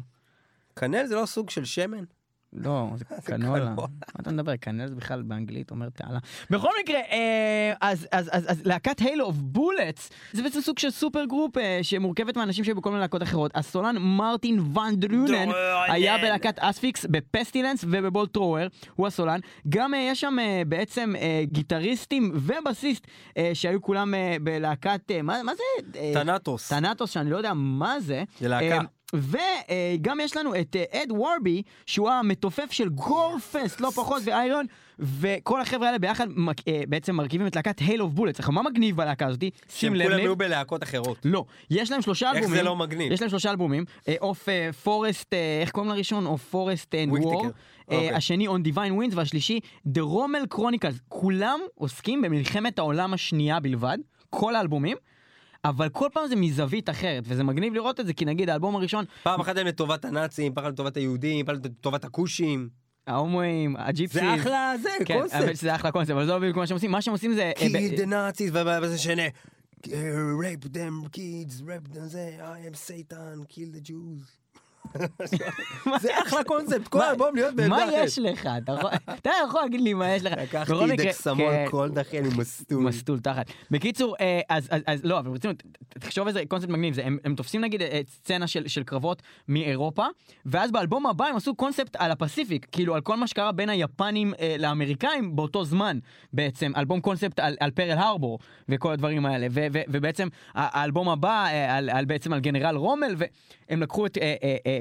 קנל 0.74 1.06
זה 1.06 1.14
לא 1.14 1.26
סוג 1.26 1.50
של 1.50 1.64
שמן? 1.64 2.04
לא, 2.52 2.88
זה 2.96 3.04
קנולה. 3.04 3.58
קנולה. 3.58 3.74
מה 3.74 3.86
אתה 4.20 4.30
מדבר? 4.30 4.56
canal 4.56 4.86
זה 4.88 4.94
בכלל 4.94 5.22
באנגלית 5.22 5.70
אומר 5.70 5.88
תעלה. 5.88 6.18
בכל 6.50 6.68
מקרה, 6.82 6.98
אה, 7.00 7.72
אז- 7.80 8.06
אז 8.12 8.28
אז- 8.32 8.44
אז 8.50 8.66
להקת 8.66 8.98
Hail 8.98 9.24
of 9.24 9.36
Bullets 9.36 10.10
זה 10.32 10.42
בעצם 10.42 10.60
סוג 10.60 10.78
של 10.78 10.90
super 10.90 11.24
group 11.24 11.58
אה, 11.58 11.78
שמורכבת 11.82 12.36
מאנשים 12.36 12.64
שהיו 12.64 12.76
בכל 12.76 12.90
מיני 12.90 13.00
להקות 13.00 13.22
אחרות. 13.22 13.50
הסולן 13.54 13.96
מרטין 13.98 14.60
ואן 14.74 14.94
דרונן. 14.96 15.48
היה 15.88 16.18
בלהקת 16.18 16.58
Asphyx, 16.58 17.06
ב 17.10 17.17
Pestilence 17.17 17.84
וב 17.88 18.03
Bolt 18.03 18.32
Thrower, 18.32 18.66
הוא 18.94 19.06
הסולן. 19.06 19.40
גם 19.68 19.94
אה, 19.94 19.98
יש 20.00 20.20
שם 20.20 20.36
בעצם 20.66 21.12
גיטריסטים 21.42 22.32
ובסיסט 22.34 23.06
שהיו 23.54 23.82
כולם 23.82 24.14
בלהקת, 24.42 25.00
מה 25.22 25.42
מה 25.42 25.52
זה? 25.54 25.62
Thanatos. 26.14 26.68
Thanatos, 26.68 27.10
שאני 27.10 27.30
לא 27.30 27.36
יודע 27.36 27.52
מה 27.54 28.00
זה. 28.00 28.24
זה 28.40 28.48
להקה. 28.48 28.78
אה, 29.14 29.94
וגם 29.98 30.20
יש 30.20 30.36
לנו 30.36 30.54
את 30.60 30.76
אה, 30.76 31.02
אד 31.02 31.12
וורבי, 31.12 31.62
שהוא 31.86 32.10
המתופף 32.10 32.72
של 32.72 32.88
Gorefest, 32.88 33.80
לא 33.80 33.90
פחות, 33.90 34.22
ו 34.24 34.30
Ayreon, 34.30 34.66
וכל 34.98 35.60
החבר'ה 35.60 35.86
האלה 35.86 35.98
ביחד 35.98 36.26
אה, 36.68 36.82
בעצם 36.88 37.14
מרכיבים 37.16 37.46
את 37.46 37.56
להקת 37.56 37.78
Hail 37.78 38.02
of. 38.02 38.12
עכשיו, 38.38 38.52
מה 38.52 38.62
מגניב 38.62 38.96
בלהקה 38.96 39.26
הזאתי? 39.26 39.50
שים 39.68 39.94
לב, 39.94 40.06
כולם. 40.06 40.18
היו 40.18 40.36
בלהקות 40.36 40.82
אחרות. 40.82 41.18
לא, 41.24 41.44
יש 41.70 41.90
להם 41.90 42.02
שלושה 42.02 42.28
איך 42.28 42.36
אלבומים. 42.36 42.56
זה 42.56 42.62
לא 42.62 42.76
מגניב? 42.76 43.12
יש 43.12 43.20
להם 43.20 43.30
שלושה 43.30 43.50
אלבומים. 43.50 43.84
Of 44.20 44.48
Frost, 44.82 45.34
איך 45.60 45.70
קוראים 45.70 45.92
לראשון? 45.92 46.26
Of 46.26 46.44
Frost 46.44 46.94
and. 46.94 47.12
War. 47.24 47.46
השני 47.90 48.48
On 48.48 48.68
Divine 48.68 48.92
Winds 49.00 49.14
והשלישי 49.14 49.60
The 49.88 50.00
Rommel 50.00 50.56
Chronicles. 50.56 50.98
כולם 51.08 51.60
עוסקים 51.74 52.22
במלחמת 52.22 52.78
העולם 52.78 53.14
השנייה 53.14 53.60
בלבד, 53.60 53.98
כל 54.30 54.54
האלבומים. 54.56 54.96
אבל 55.64 55.88
כל 55.88 56.08
פעם 56.12 56.28
זה 56.28 56.36
מזווית 56.36 56.90
אחרת, 56.90 57.24
וזה 57.26 57.44
מגניב 57.44 57.74
לראות 57.74 58.00
את 58.00 58.06
זה, 58.06 58.12
כי 58.12 58.24
נגיד 58.24 58.50
האלבום 58.50 58.76
הראשון, 58.76 59.04
פעם 59.22 59.40
אחת 59.40 59.56
הם 59.56 59.66
לטובת 59.66 60.04
הנאצים, 60.04 60.54
פעם 60.54 60.72
לטובת 60.72 60.96
היהודים, 60.96 61.46
פעם 61.46 61.56
לטובת 61.56 62.04
הכושים. 62.04 62.68
ההומואים, 63.06 63.76
הג'יפסיס. 63.76 64.22
זה 64.22 64.34
אחלה, 64.34 64.74
זה 64.82 64.88
כן, 65.04 65.14
אבל 65.14 65.28
קונספט. 65.28 65.56
זה 65.56 65.74
אחלה 65.74 65.92
קונספט, 65.92 66.10
אבל 66.10 66.26
זה 66.26 66.32
לא 66.32 66.38
בדיוק 66.38 66.56
מה 66.56 66.66
שהם 66.66 66.74
עושים, 66.74 66.90
מה 66.90 67.02
שהם 67.02 67.12
עושים 67.12 67.34
זה... 67.34 67.52
kill 67.56 67.98
the 67.98 68.06
Nazis, 68.06 68.56
וזה 68.82 68.98
שני. 68.98 69.28
rape 69.86 70.64
them 70.64 71.08
kids, 71.12 71.62
rape 71.62 71.96
them 71.96 72.00
זה, 72.00 72.38
I 72.40 72.70
am 72.70 72.74
Satan, 72.74 73.52
kill 73.52 73.70
the 73.76 73.88
Jews. 73.88 74.37
זה 76.00 76.08
אחלה 76.26 76.44
קונספט, 76.44 76.88
כל 76.88 76.98
מה- 76.98 77.04
האלבום 77.06 77.34
להיות 77.34 77.54
בעמדה 77.54 77.76
מה 77.76 77.84
אחרת. 77.84 77.94
יש 78.06 78.18
לך? 78.18 78.48
אתה 79.18 79.30
יכול- 79.44 79.60
להגיד 79.62 79.80
לי 79.80 79.94
מה 79.94 80.08
יש 80.14 80.22
לך? 80.24 80.32
לקחתי 80.32 80.66
כן. 81.36 81.66
קולד 81.70 81.98
אחי, 81.98 82.18
אני 82.18 82.28
מסטול. 82.38 82.84
מסטול 82.84 83.20
תחת. 83.20 83.46
בקיצור, 83.70 84.16
אה, 84.20 84.40
אז, 84.48 84.68
לא, 85.04 85.18
אבל 85.18 85.30
ברצינות, 85.30 85.56
ת- 85.88 85.98
תחשוב 85.98 86.26
איזה 86.26 86.42
קונספט 86.48 86.70
מגניב 86.70 86.94
זה, 86.94 87.04
הם, 87.04 87.18
תופסים 87.34 87.60
נגיד 87.60 87.82
אה, 87.82 88.00
סצנה 88.08 88.46
של, 88.46 88.68
קרבות 88.82 89.22
מאירופה, 89.48 90.04
ואז 90.46 90.70
באלבום 90.70 91.06
הבא 91.06 91.26
הם 91.26 91.36
עשו 91.36 91.54
קונספט 91.54 91.96
על 91.96 92.10
הפסיפיק, 92.10 92.66
כאילו 92.72 92.94
על 92.94 93.00
כל 93.00 93.16
מה 93.16 93.26
שקרה 93.26 93.52
בין 93.52 93.68
היפנים 93.68 94.34
אה, 94.40 94.56
לאמריקאים 94.58 95.36
באותו 95.36 95.64
זמן, 95.64 95.98
בעצם, 96.32 96.72
אלבום 96.76 97.00
קונספט 97.00 97.40
על, 97.40 97.70
פרל 97.70 97.98
הרבור 97.98 98.38
וכל 98.68 98.92
הדברים 98.92 99.26
האלה, 99.26 99.46
ובעצם 99.88 100.28
האלבום 100.54 101.08
הבא 101.08 101.46
בעצם 102.06 102.32
על 102.32 102.40
גנרל 102.40 102.76
רומל, 102.76 103.14
והם 103.18 103.82
לקחו 103.82 104.06
את 104.06 104.18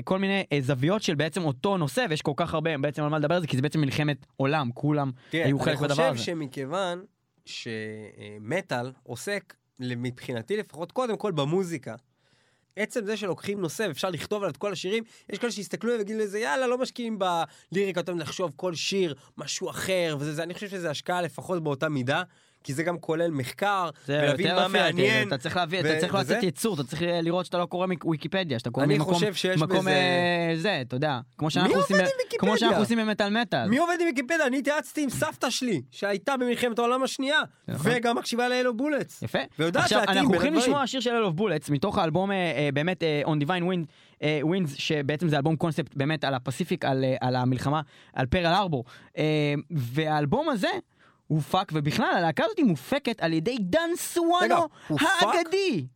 כל 0.03 0.19
מיני 0.19 0.43
אה, 0.51 0.61
זוויות 0.61 1.03
של 1.03 1.15
בעצם 1.15 1.45
אותו 1.45 1.77
נושא, 1.77 2.05
ויש 2.09 2.21
כל 2.21 2.33
כך 2.35 2.53
הרבה 2.53 2.77
בעצם 2.77 3.03
על 3.03 3.09
מה 3.09 3.19
לדבר 3.19 3.35
על 3.35 3.41
זה, 3.41 3.47
כי 3.47 3.55
זה 3.55 3.61
בעצם 3.61 3.81
מלחמת 3.81 4.25
עולם, 4.35 4.69
כולם 4.73 5.11
היו 5.31 5.59
חלק 5.59 5.73
אני 5.73 5.81
מהדבר 5.81 5.95
חושב 5.95 6.13
הזה. 6.13 6.23
שמכיוון 6.23 7.05
שמטאל 7.45 8.91
עוסק, 9.03 9.53
מבחינתי 9.79 10.57
לפחות, 10.57 10.91
קודם 10.91 11.17
כל 11.17 11.31
במוזיקה. 11.31 11.95
עצם 12.75 13.05
זה 13.05 13.17
שלוקחים 13.17 13.61
נושא 13.61 13.85
ואפשר 13.87 14.09
לכתוב 14.09 14.43
עליו 14.43 14.51
את 14.51 14.57
כל 14.57 14.71
השירים, 14.71 15.03
יש 15.29 15.39
כאלה 15.39 15.51
שיסתכלו 15.51 15.91
ויגידו 15.91 16.19
לזה, 16.19 16.39
יאללה, 16.39 16.67
לא 16.67 16.77
משקיעים 16.77 17.19
בליריקה, 17.19 17.99
יותר 17.99 18.13
לחשוב 18.13 18.51
כל 18.55 18.75
שיר, 18.75 19.15
משהו 19.37 19.69
אחר, 19.69 20.17
וזה, 20.19 20.33
זה, 20.33 20.43
אני 20.43 20.53
חושב 20.53 20.69
שזה 20.69 20.89
השקעה 20.89 21.21
לפחות 21.21 21.63
באותה 21.63 21.89
מידה, 21.89 22.23
כי 22.63 22.73
זה 22.73 22.83
גם 22.83 22.97
כולל 22.97 23.31
מחקר, 23.31 23.89
ולהבין 24.07 24.55
מה 24.55 24.67
מעניין. 24.67 25.27
אתה 25.27 25.37
צריך 25.37 25.55
להביא, 25.57 25.79
אתה 25.79 25.99
צריך 25.99 26.13
וזה. 26.19 26.33
לתת 26.35 26.43
יצור, 26.43 26.75
אתה 26.75 26.83
צריך 26.83 27.01
לראות 27.05 27.45
שאתה 27.45 27.57
לא 27.57 27.65
קורא 27.65 27.87
מוויקיפדיה, 28.03 28.59
שאתה 28.59 28.69
קורא 28.69 28.85
ממקום, 28.85 29.21
מקום 29.57 29.87
אה, 29.87 30.53
זה, 30.55 30.81
אתה 30.81 30.95
יודע, 30.95 31.19
כמו 31.37 31.51
שאנחנו 31.51 31.75
עושים, 31.75 31.95
עם 31.95 32.01
ב- 32.01 32.05
ויקיפדיה? 32.05 32.39
כמו 32.39 32.57
שאנחנו 32.57 32.79
עושים 32.79 32.97
במטאל 32.97 33.41
מטאל. 33.41 33.67
מי 33.67 33.77
עובד 33.77 33.93
עם 34.01 34.05
ויקיפדיה? 34.07 34.47
אני 34.47 34.57
התייעצתי 34.59 35.03
עם 35.03 35.09
סבתא 35.09 35.49
שלי, 35.49 35.81
שהייתה 35.91 36.37
במלחמת 36.37 36.79
העולם 36.79 37.03
השנייה, 37.03 37.39
נכון. 37.67 37.91
וגם 37.95 38.17
מקשיבה 38.17 38.49
ל 38.49 38.53
Hail 38.53 38.69
of 38.69 38.77
Bullets. 38.77 39.21
יפה. 39.23 39.39
ויודעת 39.59 39.91
להתאים 39.91 40.17
אנחנו 40.17 40.33
הולכים. 40.33 40.53
לשמוע 40.53 40.87
שיר 40.87 40.99
של 40.99 41.15
Hail 41.15 41.27
of 41.27 41.33
Bullets, 41.33 41.69
מתוך 41.69 41.97
האלבום 41.97 42.31
אה, 42.31 42.35
אה, 42.35 42.69
באמת 42.73 43.03
On 43.25 43.43
Divine 43.43 43.63
Wind, 43.63 43.85
אה, 44.23 44.39
Winds, 44.43 44.69
שבעצם 44.75 45.29
זה 45.29 45.37
אלבום 45.37 45.55
קונספט 45.55 45.95
באמת 45.95 46.23
על 46.23 46.33
ה 46.33 46.39
Pacific, 46.39 46.85
על, 46.85 47.03
אה, 47.03 47.15
על 47.21 47.35
המלחמה, 47.35 47.81
על 48.13 48.25
פרל 48.25 48.53
הארבור. 48.53 48.83
אה, 49.17 49.23
והאלבום 49.71 50.49
הזה... 50.49 50.67
הופק, 51.27 51.71
ובכלל 51.73 52.13
הלהקה 52.17 52.43
הזאת 52.45 52.59
מופקת 52.59 53.21
על 53.21 53.33
ידי 53.33 53.57
דן 53.59 53.89
סוואנו? 53.95 54.67
האגדי. 54.89 55.87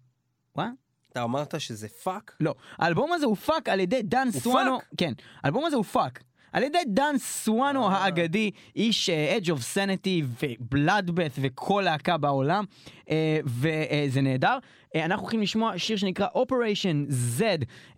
מה? 0.55 0.69
אתה 1.11 1.23
אמרת 1.23 1.61
שזה 1.61 1.87
פאק? 1.87 2.35
לא, 2.39 2.55
האלבום 2.77 3.13
הזה 3.13 3.25
הופק 3.25 3.69
על 3.69 3.79
ידי 3.79 4.01
דן? 4.01 4.31
סואנו, 4.31 4.79
כן, 4.97 5.13
האלבום 5.43 5.65
הזה 5.65 5.75
הופק 5.75 6.19
על 6.51 6.63
ידי 6.63 6.77
דן 6.87 7.15
סואנו 7.17 7.89
אה. 7.89 7.97
האגדי, 7.97 8.51
איש 8.75 9.09
Edge 9.09 9.47
of 9.47 9.75
Sanity 9.75 10.43
ובלאדבeth 10.43 11.39
וכל 11.41 11.81
להקה 11.85 12.17
בעולם, 12.17 12.63
אה, 13.09 13.39
וזה 13.45 14.21
נהדר. 14.21 14.57
אה, 14.95 15.05
אנחנו 15.05 15.23
הולכים 15.23 15.41
לשמוע 15.41 15.77
שיר 15.77 15.97
שנקרא 15.97 16.27
Operation 16.27 17.11
Z, 17.39 17.41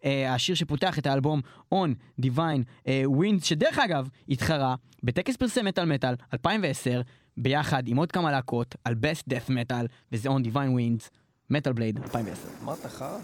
אה, 0.06 0.34
השיר 0.34 0.56
שפותח 0.56 1.00
את 1.00 1.08
האלבום 1.08 1.42
On 1.74 2.22
Divine 2.22 2.64
אה, 2.88 3.04
Wind, 3.20 3.46
שדרך 3.46 3.80
אגב 3.80 4.10
התחרה 4.30 4.76
בטקס 5.04 5.38
פרסי 5.38 5.62
מטאל 5.62 5.86
מטאל 5.86 6.16
2010, 6.34 7.02
ביחד 7.38 7.88
עם 7.88 7.98
עוד 7.98 8.12
כמה 8.12 8.32
להקות 8.32 8.76
על 8.86 8.94
Best 8.94 9.34
Death 9.34 9.50
Metal, 9.50 9.86
וזה 10.12 10.30
On 10.30 10.42
Divine 10.46 10.78
Winds, 10.78 11.10
מטאל 11.50 11.74
בלייד 11.74 12.00
2010. 12.04 12.50
אמרת 12.64 12.86
חרא? 12.86 13.18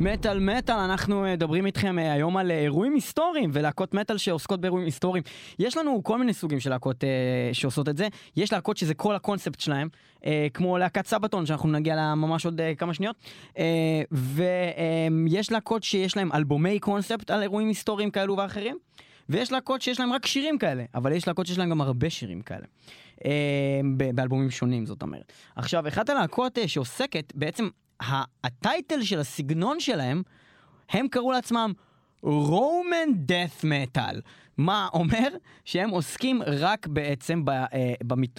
מטאל 0.00 0.38
מטאל, 0.38 0.76
אנחנו 0.76 1.24
אה, 1.24 1.32
מדברים 1.32 1.66
איתכם 1.66 1.98
אה, 1.98 2.12
היום 2.12 2.36
על 2.36 2.50
אה, 2.50 2.58
אירועים 2.58 2.94
היסטוריים 2.94 3.50
ולהקות 3.52 3.94
מטאל 3.94 4.18
שעוסקות 4.18 4.60
באירועים 4.60 4.86
היסטוריים. 4.86 5.24
יש 5.58 5.76
לנו 5.76 6.00
כל 6.02 6.18
מיני 6.18 6.34
סוגים 6.34 6.60
של 6.60 6.70
להקות 6.70 7.04
אה, 7.04 7.08
שעושות 7.52 7.88
את 7.88 7.96
זה. 7.96 8.08
יש 8.36 8.52
להקות 8.52 8.76
שזה 8.76 8.94
כל 8.94 9.14
הקונספט 9.14 9.60
שלהם, 9.60 9.88
אה, 10.26 10.46
כמו 10.54 10.78
להקת 10.78 11.06
סבתון, 11.06 11.46
שאנחנו 11.46 11.68
נגיע 11.68 11.96
לה 11.96 12.14
ממש 12.14 12.44
עוד 12.44 12.60
אה, 12.60 12.74
כמה 12.74 12.94
שניות. 12.94 13.16
אה, 13.58 14.02
ויש 14.12 15.52
להקות 15.52 15.82
שיש 15.82 16.16
להם 16.16 16.32
אלבומי 16.32 16.78
קונספט 16.78 17.30
על 17.30 17.42
אירועים 17.42 17.68
היסטוריים 17.68 18.10
כאלו 18.10 18.36
ואחרים. 18.36 18.78
ויש 19.28 19.52
להקות 19.52 19.82
שיש 19.82 20.00
להם 20.00 20.12
רק 20.12 20.26
שירים 20.26 20.58
כאלה, 20.58 20.84
אבל 20.94 21.12
יש 21.12 21.28
להקות 21.28 21.46
שיש 21.46 21.58
להם 21.58 21.70
גם 21.70 21.80
הרבה 21.80 22.10
שירים 22.10 22.42
כאלה. 22.42 22.66
אה, 23.24 23.80
באלבומים 24.14 24.50
שונים, 24.50 24.86
זאת 24.86 25.02
אומרת. 25.02 25.32
עכשיו, 25.56 25.88
אחת 25.88 26.08
הלהקות 26.10 26.58
אה, 26.58 26.68
שעוסקת, 26.68 27.32
בעצם 27.34 27.68
ה 28.44 28.54
title 28.54 29.02
של 29.02 29.18
הסגנון 29.20 29.80
שלהם, 29.80 30.22
הם 30.90 31.08
קראו 31.08 31.32
לעצמם 31.32 31.72
Roman 32.22 33.08
death 33.14 33.64
metal. 33.64 34.20
מה 34.58 34.88
אומר? 34.92 35.28
שהם 35.64 35.90
עוסקים 35.90 36.42
רק 36.46 36.86
בעצם 36.86 37.44
ב... 37.44 37.50
אה, 37.50 37.92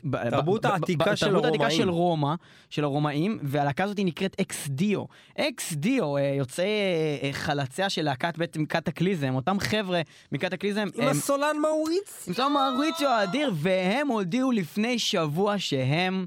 ב- 0.04 0.30
תרבות 0.30 0.65
העתיקה 0.65 1.15
של 1.15 1.26
תרבות 1.26 1.45
העתיקה 1.45 1.63
הרומאים. 1.63 1.82
של 1.82 1.89
רומא, 1.89 2.34
של 2.69 2.84
הרומאים, 2.84 3.39
והלהקה 3.43 3.84
הזאת 3.84 4.00
נקראת 4.00 4.36
Ex 4.41 4.67
Deo. 4.67 5.04
Ex 5.38 5.74
Deo, 5.74 6.13
יוצאי 6.38 6.65
חלציה 7.32 7.89
של 7.89 8.02
להקת 8.02 8.38
בעצם 8.38 8.65
Kataklysm, 8.65 9.36
אותם 9.36 9.60
חבר'ה 9.60 10.02
מ 10.32 10.37
Kataklysm, 10.37 10.88
עם 10.95 11.04
הם- 11.04 11.10
הסולן 11.10 11.56
מאוריץ? 11.62 12.26
עם 12.28 12.34
סולן 12.34 12.54
מאוריציו 12.54 13.10
האדיר, 13.10 13.52
והם 13.56 14.08
הודיעו 14.08 14.52
לפני 14.52 15.00
שבוע 15.00 15.60
שהם 15.60 16.26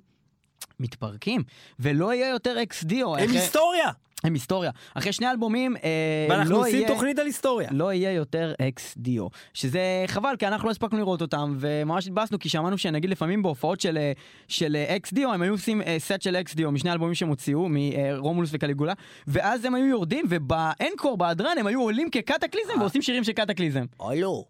מתפרקים, 0.81 1.43
ולא 1.79 2.15
יהיה 2.15 2.29
יותר 2.29 2.63
Ex 2.63 2.85
Deo. 2.85 3.17
הם 3.17 3.31
היסטוריה! 3.31 3.91
הם 4.25 4.35
היסטוריה. 4.35 4.71
אחרי 4.95 5.13
שני 5.13 5.31
אלבומים, 5.31 5.77
אה, 5.77 6.27
ואנחנו 6.31 6.53
לא 6.53 6.61
עושים 6.61 6.75
יהיה... 6.75 6.89
תוכנית 6.89 7.19
על 7.19 7.27
היסטוריה. 7.27 7.69
לא 7.73 7.93
יהיה 7.93 8.13
יותר 8.13 8.53
Ex 8.69 8.95
Deo. 8.97 9.27
שזה 9.55 10.05
חבל, 10.07 10.35
כי 10.39 10.47
אנחנו 10.47 10.67
לא 10.67 10.71
הספקנו 10.71 10.99
לראות 10.99 11.23
אותם, 11.23 11.57
וממש 11.61 12.07
התבאסנו, 12.07 12.39
כי 12.39 12.49
שמענו 12.49 12.79
שנגיד 12.79 13.11
לפעמים 13.11 13.43
בהופעות 13.43 13.81
של, 13.81 13.97
אה, 13.97 14.13
של 14.49 14.77
אה, 14.77 14.97
Ex 14.97 15.13
Deo, 15.13 15.33
הם 15.33 15.43
היו 15.43 15.53
עושים 15.53 15.83
אה, 15.83 15.97
סט 15.99 16.23
של 16.23 16.37
Ex 16.37 16.55
Deo 16.55 16.73
משני 16.73 16.93
אלבומים 16.93 17.15
שהם 17.15 17.29
הוציאו, 17.29 17.67
מרומולוס 17.71 18.51
וקליגולה, 18.53 18.93
ואז 19.27 19.65
הם 19.65 19.75
היו 19.75 19.87
יורדים, 19.87 20.27
וב 20.29 20.48
encore, 20.48 21.17
בהדרן, 21.17 21.59
הם 21.59 21.67
היו 21.67 21.83
עולים 21.83 22.11
כ 22.11 22.23
Kataklysm 22.23 22.81
ועושים 22.81 23.03
שירים 23.03 23.25
של 23.25 23.33
Kataklysm. 23.33 23.85
הלו, 24.01 24.45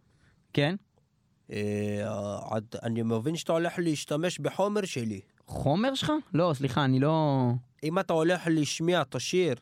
כן? 0.53 0.75
אה, 1.53 2.49
אני 2.83 3.03
מבין 3.03 3.37
שאתה 3.37 3.53
הולך 3.53 3.73
להשתמש 3.79 4.39
בחומר 4.39 4.85
שלי. 4.85 5.21
חומר 5.47 5.95
שלך? 5.95 6.13
לא, 6.35 6.53
סליחה, 6.55 6.85
אני 6.85 7.01
לא... 7.01 7.51
אם 7.83 7.99
אתה 7.99 8.13
הולך 8.13 8.43
להשמיע 8.51 9.03
את 9.03 9.15
השיר 9.15 9.55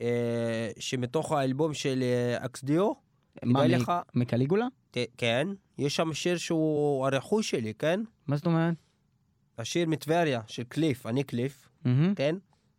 אה, 0.00 0.70
שמתוך 0.78 1.32
האלבום 1.32 1.74
של 1.74 2.02
אה, 2.02 2.44
אקסדיו, 2.46 2.92
מה, 3.44 3.62
מ- 3.62 3.70
לך, 3.70 3.92
מקליגולה? 4.14 4.66
ת- 4.90 4.96
כן, 5.16 5.48
יש 5.78 5.96
שם 5.96 6.12
שיר 6.14 6.36
שהוא 6.36 7.06
הרכוש 7.06 7.50
שלי, 7.50 7.72
כן? 7.78 8.00
מה 8.26 8.36
זאת 8.36 8.46
אומרת? 8.46 8.74
השיר 9.58 9.88
מטבריה 9.88 10.40
של 10.46 10.62
קליף, 10.64 11.06
אני 11.06 11.24
קליף, 11.24 11.68
מהמם, 11.84 12.14
כן? 12.14 12.36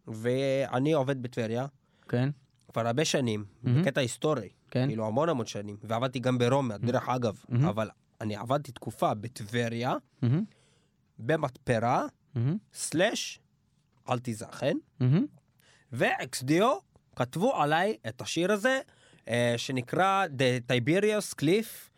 ואני 0.07 0.93
עובד 0.93 1.21
בטבריה 1.21 1.65
כן, 2.09 2.29
כבר 2.73 2.87
הרבה 2.87 3.05
שנים, 3.05 3.45
מהמם. 3.63 3.81
בקטע 3.81 4.01
היסטורי, 4.01 4.49
כן. 4.71 4.87
כאילו 4.87 5.07
המון 5.07 5.29
המון 5.29 5.45
שנים, 5.45 5.77
ועבדתי 5.83 6.19
גם 6.19 6.37
ברומא, 6.37 6.77
דרך 6.77 7.09
אגב, 7.09 7.39
מהמם. 7.49 7.65
אבל 7.65 7.89
אני 8.21 8.35
עבדתי 8.35 8.71
תקופה 8.71 9.13
בטבריה, 9.13 9.95
מהמם, 10.21 10.43
במתפרה, 11.19 12.05
סלאש 12.73 13.39
אלטיזכן, 14.09 14.77
מהמם. 14.99 15.25
ואקסדיו 15.91 16.77
כתבו 17.15 17.55
עליי 17.55 17.97
את 18.07 18.21
השיר 18.21 18.51
הזה, 18.51 18.79
אה, 19.27 19.53
שנקרא 19.57 20.25
The 20.37 20.71
Tiberius 20.71 21.35
Cliff, 21.41 21.88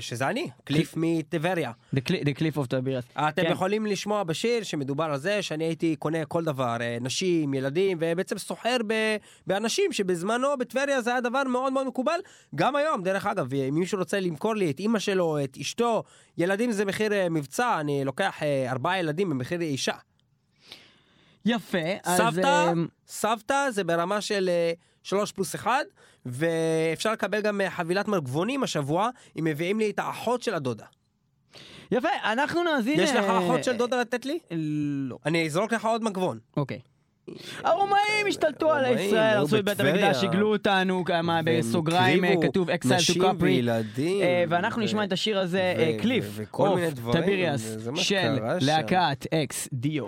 שזה 0.00 0.28
אני, 0.28 0.48
קליף 0.64 0.94
מטבריה. 0.96 1.72
The 1.94 1.98
Cli- 1.98 2.24
The 2.24 2.38
Cliff 2.38 2.56
of 2.56 2.66
Tiberius. 2.66 3.28
אתם 3.28 3.42
כן. 3.42 3.52
יכולים 3.52 3.86
לשמוע 3.86 4.22
בשיר 4.22 4.62
שמדובר 4.62 5.04
על 5.04 5.18
זה 5.18 5.42
שאני 5.42 5.64
הייתי 5.64 5.96
קונה 5.96 6.24
כל 6.24 6.44
דבר, 6.44 6.76
אה, 6.80 6.96
נשים, 7.00 7.54
ילדים, 7.54 7.98
ובעצם 8.00 8.38
סוחר 8.38 8.76
ב- 8.86 9.16
באנשים 9.46 9.92
שבזמנו 9.92 10.48
בטבריה 10.58 11.00
זה 11.02 11.10
היה 11.10 11.20
דבר 11.20 11.42
מאוד 11.44 11.72
מאוד 11.72 11.86
מקובל. 11.86 12.20
גם 12.54 12.76
היום, 12.76 13.02
דרך 13.02 13.26
אגב, 13.26 13.54
אם 13.54 13.74
מישהו 13.74 13.98
רוצה 13.98 14.20
למכור 14.20 14.54
לי 14.56 14.70
את 14.70 14.80
אימא 14.80 14.98
שלו, 14.98 15.38
את 15.44 15.56
אשתו, 15.60 16.02
ילדים 16.38 16.72
זה 16.72 16.84
מחיר 16.84 17.12
אה, 17.12 17.28
מבצע, 17.28 17.80
אני 17.80 18.04
לוקח 18.04 18.42
אה, 18.42 18.70
ארבעה 18.70 18.98
ילדים 18.98 19.30
במחיר 19.30 19.60
אישה. 19.60 19.94
יפה, 21.44 21.78
אז... 22.04 22.18
סבתא, 22.18 22.72
סבתא 23.06 23.70
זה 23.70 23.84
ברמה 23.84 24.20
של 24.20 24.48
אה, 24.48 24.72
שלוש 25.02 25.32
פלוס 25.32 25.54
אחד, 25.54 25.84
ואפשר 26.26 27.12
לקבל 27.12 27.40
גם 27.40 27.60
אה, 27.60 27.70
חבילת 27.70 28.08
מגבונים 28.08 28.62
השבוע, 28.62 29.10
אם 29.38 29.44
מביאים 29.44 29.78
לי 29.78 29.90
את 29.90 29.98
האחות 29.98 30.42
של 30.42 30.54
הדודה. 30.54 30.84
יפה, 31.90 32.08
אנחנו 32.24 32.62
נאזין... 32.62 33.00
יש 33.00 33.10
לך 33.10 33.24
אה, 33.24 33.38
אחות 33.38 33.64
של 33.64 33.76
דודה 33.76 34.00
לתת 34.00 34.26
לי? 34.26 34.38
לא. 35.08 35.18
אני 35.26 35.46
אזרוק 35.46 35.72
לך 35.72 35.84
עוד 35.84 36.04
מגבון. 36.04 36.38
אוקיי. 36.56 36.78
הרומאים 37.64 38.26
השתלטו 38.28 38.72
על 38.72 38.98
ישראל, 38.98 39.36
הרסו 39.36 39.58
את 39.58 39.64
בית. 39.64 39.80
המקדש, 39.80 40.24
הגלו 40.24 40.52
אותנו, 40.52 41.04
כמה 41.04 41.40
בסוגריים 41.44 42.24
אה, 42.24 42.34
כתוב 42.42 42.70
Exile 42.70 43.14
to 43.14 43.20
Capri. 43.20 43.62
ואנחנו 44.48 44.82
נשמע 44.82 45.04
את 45.04 45.12
השיר 45.12 45.38
הזה, 45.38 45.74
אה, 45.78 45.96
Cliff, 46.00 46.24
of 46.54 46.80
Tiberius, 47.12 47.76
של. 47.94 48.38
להקת 48.60 49.26
Ex 49.34 49.68
Deo. 49.72 50.06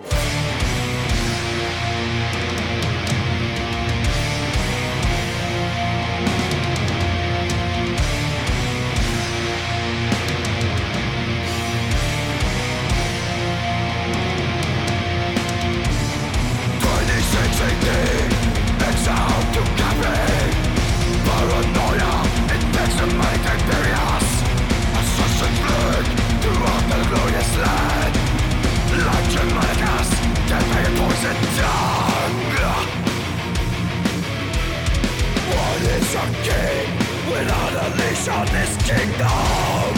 unleash 37.87 38.27
on 38.27 38.45
this 38.47 38.75
kingdom. 38.83 39.93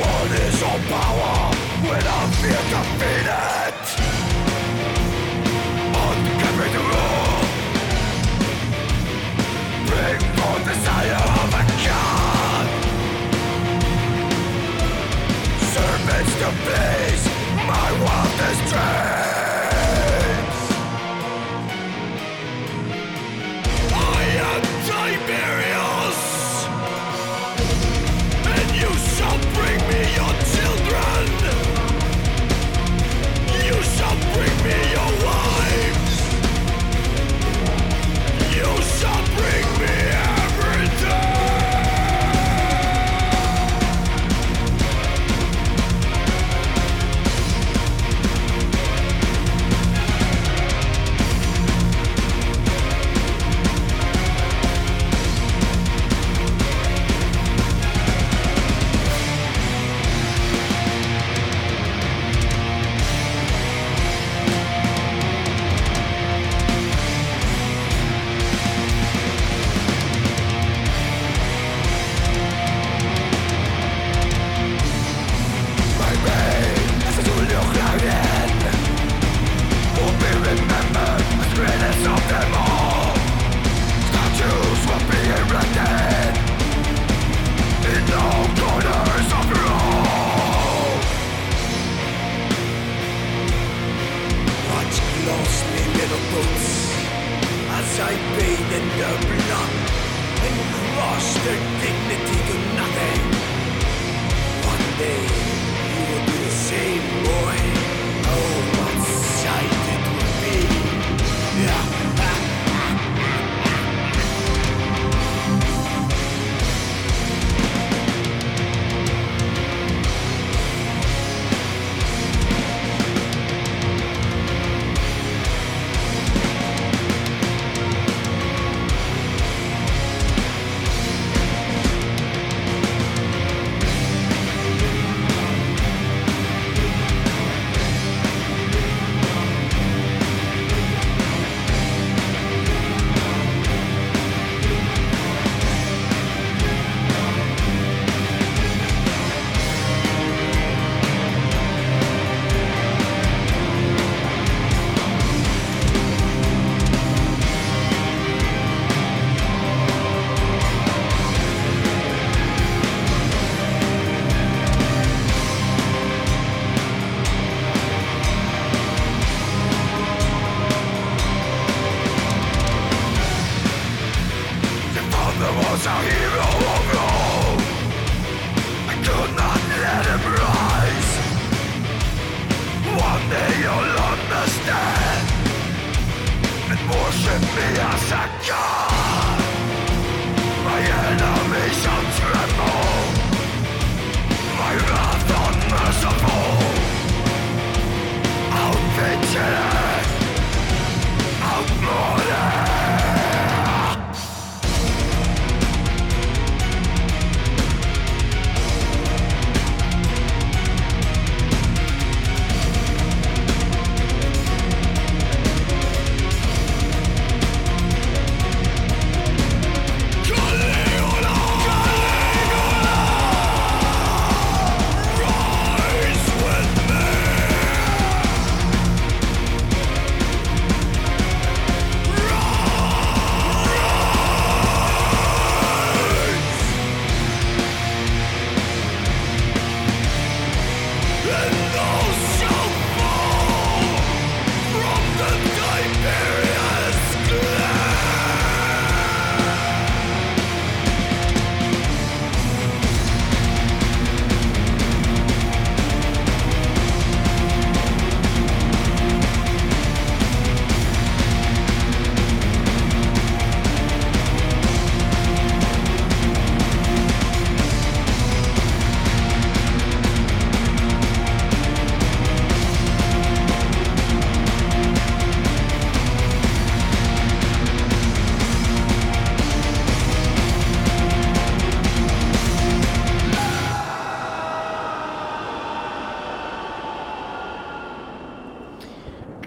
What 0.00 0.30
is 0.44 0.60
your 0.60 0.78
power 0.92 1.36
without 1.90 2.28
fear 2.40 2.62
to 2.72 2.80
feed 2.98 3.28
it? 3.32 3.82
Uncapping 6.04 6.72
the 6.76 6.82
rule. 6.90 7.40
Bring 9.88 10.20
forth 10.36 10.64
desire 10.70 11.24
of 11.40 11.52
a 11.60 11.64
god. 11.86 12.66
Servants 15.74 16.34
to 16.40 16.48
please, 16.64 17.24
my 17.70 17.88
wildest 18.04 18.62
dreams. 18.72 19.31
nightmare! 25.12 25.51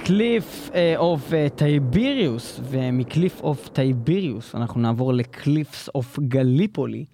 Cliff 0.05 0.69
of 0.97 1.31
Tiberius, 1.55 2.59
ומ 2.63 2.86
Cliff 2.86 3.41
of 3.41 3.67
Tiberius 3.67 4.55
אנחנו 4.55 4.81
נעבור 4.81 5.13
ל 5.13 5.24
Cliffs 5.24 5.89
of 5.95 6.19
Gallipoli. 6.19 7.05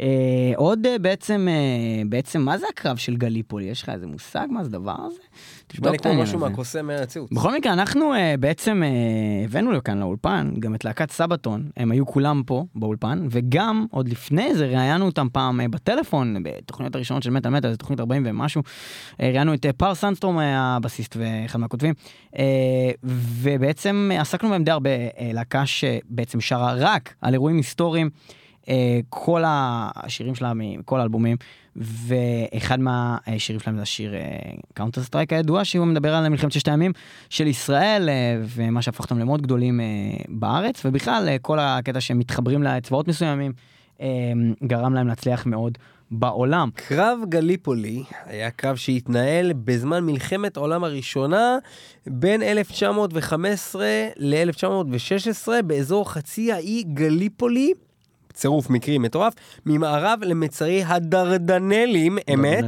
אה, 0.00 0.52
עוד 0.56 0.86
אה, 0.86 0.98
בעצם, 0.98 1.48
אה, 1.50 2.02
בעצם, 2.08 2.40
מה 2.40 2.58
זה 2.58 2.66
הקרב 2.72 2.96
של 2.96 3.16
גליפולי? 3.16 3.64
יש 3.64 3.82
לך 3.82 3.88
איזה 3.88 4.06
מושג 4.06 4.46
מה 4.50 4.64
זה 4.64 4.68
הדבר 4.68 4.96
הזה? 4.98 5.20
נשמע 5.74 5.90
לי 5.90 5.98
כמו 5.98 6.14
משהו. 6.14 6.38
מהקוסם 6.38 6.86
מארץ 6.86 7.16
עוץ. 7.16 7.30
בכל 7.32 7.54
מקרה, 7.54 7.72
אנחנו 7.72 8.14
אה, 8.14 8.34
בעצם 8.40 8.82
אה, 8.82 8.88
הבאנו 9.44 9.72
לכאן 9.72 9.98
לאולפן 9.98 10.54
גם 10.58 10.74
את 10.74 10.84
להקת 10.84 11.10
Sabaton, 11.10 11.68
הם 11.76 11.92
היו 11.92 12.06
כולם 12.06 12.42
פה 12.46 12.64
באולפן, 12.74 13.26
וגם 13.30 13.86
עוד 13.90 14.08
לפני 14.08 14.54
זה 14.54 14.66
ראיינו 14.66 15.06
אותם 15.06 15.26
פעם 15.32 15.60
אה, 15.60 15.68
בטלפון, 15.68 16.36
בתוכניות 16.42 16.94
הראשונות 16.94 17.22
של 17.22 17.30
מטאל 17.30 17.50
מטאל, 17.50 17.70
זה 17.70 17.76
תוכנית 17.76 18.00
40 18.00 18.22
ומשהו, 18.26 18.62
אה, 19.20 19.30
ראיינו 19.30 19.54
את 19.54 19.66
אה, 19.66 19.72
פאר 19.72 19.94
סונדסטרום, 19.94 20.38
אה, 20.38 20.76
הבסיסט 20.76 21.16
ואחד 21.18 21.60
מהכותבים, 21.60 21.94
אה, 22.38 22.90
ובעצם 23.04 24.10
אה, 24.12 24.20
עסקנו 24.20 24.48
בהם 24.48 24.64
די 24.64 24.70
הרבה, 24.70 24.90
אה, 24.90 25.30
להקה 25.32 25.66
שבעצם 25.66 26.40
שרה 26.40 26.74
רק 26.74 27.14
על 27.20 27.32
אירועים 27.32 27.56
היסטוריים. 27.56 28.10
אה, 28.68 29.00
כל 29.08 29.42
השירים 29.46 30.34
שלה 30.34 30.52
מכל 30.54 31.00
האלבומים, 31.00 31.36
ואחד 31.76 32.80
מהשירים 32.80 33.60
שלהם 33.60 33.76
זה 33.76 33.82
השיר 33.82 34.14
Counterstrike 34.74 35.32
הידוע, 35.32 35.64
שהוא 35.64 35.86
מדבר 35.86 36.14
על 36.14 36.28
מלחמת 36.28 36.52
ששת 36.52 36.68
הימים 36.68 36.92
של 37.30 37.46
ישראל, 37.46 38.08
אה, 38.08 38.40
ומה 38.56 38.82
שהפך 38.82 39.00
אותם 39.00 39.18
למאוד 39.18 39.42
גדולים 39.42 39.80
אה, 39.80 39.84
בארץ, 40.28 40.82
ובכלל 40.84 41.28
אה, 41.28 41.38
כל 41.38 41.58
הקטע 41.60 42.00
שהם 42.00 42.18
מתחברים 42.18 42.62
לצבאות 42.62 43.08
מסוימים, 43.08 43.52
אה, 44.00 44.06
גרם 44.64 44.94
להם 44.94 45.06
להצליח 45.06 45.46
מאוד 45.46 45.78
בעולם. 46.10 46.68
קרב 46.74 47.18
גליפולי 47.28 48.02
היה 48.26 48.50
קרב 48.50 48.76
שהתנהל 48.76 49.52
בזמן 49.52 50.04
מלחמת 50.04 50.56
העולם 50.56 50.84
הראשונה 50.84 51.58
בין 52.06 52.42
1915 52.42 53.86
ל-1916 54.16 55.48
באזור 55.62 56.10
חצי 56.12 56.52
האי 56.52 56.82
גליפולי. 56.82 57.72
צירוף 58.36 58.70
מקרי 58.70 58.98
מטורף, 58.98 59.32
ממערב 59.66 60.18
למצרי 60.22 60.82
הדרדנלים, 60.86 62.18
אמת. 62.34 62.64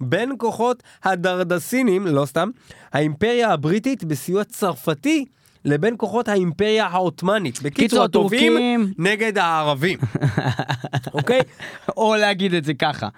בין 0.00 0.32
כוחות 0.38 0.82
הדרדסינים, 1.04 2.06
לא 2.06 2.24
סתם, 2.26 2.50
האימפריה 2.92 3.52
הבריטית 3.52 4.04
בסיוע 4.04 4.44
צרפתי, 4.44 5.24
לבין 5.64 5.94
כוחות 5.98 6.28
האימפריה 6.28 6.86
העות'מאנית. 6.86 7.62
בקיצור, 7.62 7.98
הטורקים- 8.04 8.56
נגד 8.98 9.38
הערבים. 9.38 9.98
אוקיי? 11.14 11.40
או 11.96 12.14
להגיד 12.16 12.54
את 12.54 12.64
זה 12.64 12.74
ככה. 12.74 13.08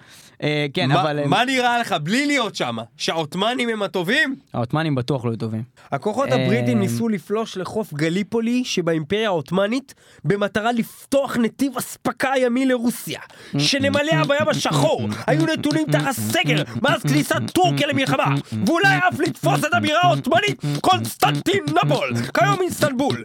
אה, 0.43 0.65
כן, 0.73 0.91
אבל 0.91 1.27
מה 1.27 1.45
נראה 1.45 1.79
לך, 1.79 1.95
בלי 2.03 2.25
להיות 2.25 2.55
שם, 2.55 2.77
שהעות'מאנים 2.97 3.69
הם 3.69 3.81
הטובים? 3.81 4.35
העות'מאנים 4.53 4.95
בטוח 4.95 5.25
לא 5.25 5.35
טובים. 5.35 5.63
הכוחות 5.91 6.29
אה, 6.29 6.45
הבריטים 6.45 6.79
ניסו 6.79 7.09
לפלוש 7.09 7.57
לחוף 7.57 7.93
גליפולי 7.93 8.63
שבאימפריה 8.65 9.27
העות'מאנית 9.27 9.93
במטרה 10.23 10.71
לפתוח 10.71 11.37
נתיב 11.37 11.77
אספקה 11.77 12.31
ימי 12.37 12.65
לרוסיה, 12.65 13.19
שנמליה 13.57 14.23
בים 14.27 14.49
השחור 14.49 15.01
היו 15.27 15.45
נתונים 15.45 15.85
תחת 15.91 16.11
סגר 16.11 16.63
מאז 16.81 17.03
כניסת 17.03 17.41
טורקיה 17.53 17.87
למלחמה, 17.87 18.35
ואולי 18.65 18.97
אף 18.97 19.19
לתפוס 19.19 19.65
את 19.65 19.73
הבירה 19.73 19.99
העות'מאנית 20.03 20.61
קונסטנטינופול, 20.81 22.13
כיום 22.33 22.61
איסטנבול. 22.61 23.23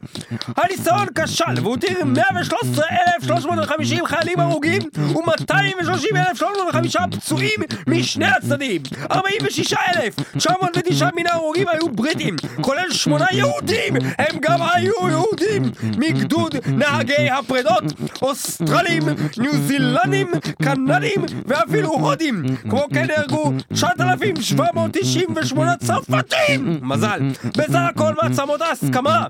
הניסיון 0.56 1.06
כשל 1.14 1.54
והותיר 1.62 2.04
113,350 2.04 4.06
חיילים 4.06 4.40
הרוגים 4.40 4.82
ו-230,305 4.96 6.99
פצועים 7.10 7.60
משני 7.86 8.26
הצדדים. 8.26 8.82
46,909 9.10 11.08
מן 11.16 11.26
ההרוגים 11.26 11.68
היו 11.68 11.88
בריטים, 11.88 12.36
כולל 12.60 12.92
שמונה 12.92 13.26
יהודים, 13.32 13.94
הם 14.18 14.36
גם 14.40 14.58
היו 14.74 14.92
יהודים 15.10 15.62
מגדוד 15.98 16.54
נהגי 16.66 17.30
הפרדות, 17.30 17.84
אוסטרלים, 18.22 19.02
ניו 19.38 19.52
זילנדים, 19.66 20.26
קנדים 20.62 21.20
ואפילו 21.46 21.90
הודים. 21.90 22.42
כמו 22.70 22.86
כן 22.94 23.06
נהרגו 23.06 23.52
9,798 23.72 25.76
צרפתים! 25.76 26.78
מזל. 26.82 27.20
בסך 27.56 27.80
הכל 27.90 28.12
מעצמות 28.22 28.60
ההסכמה 28.60 29.24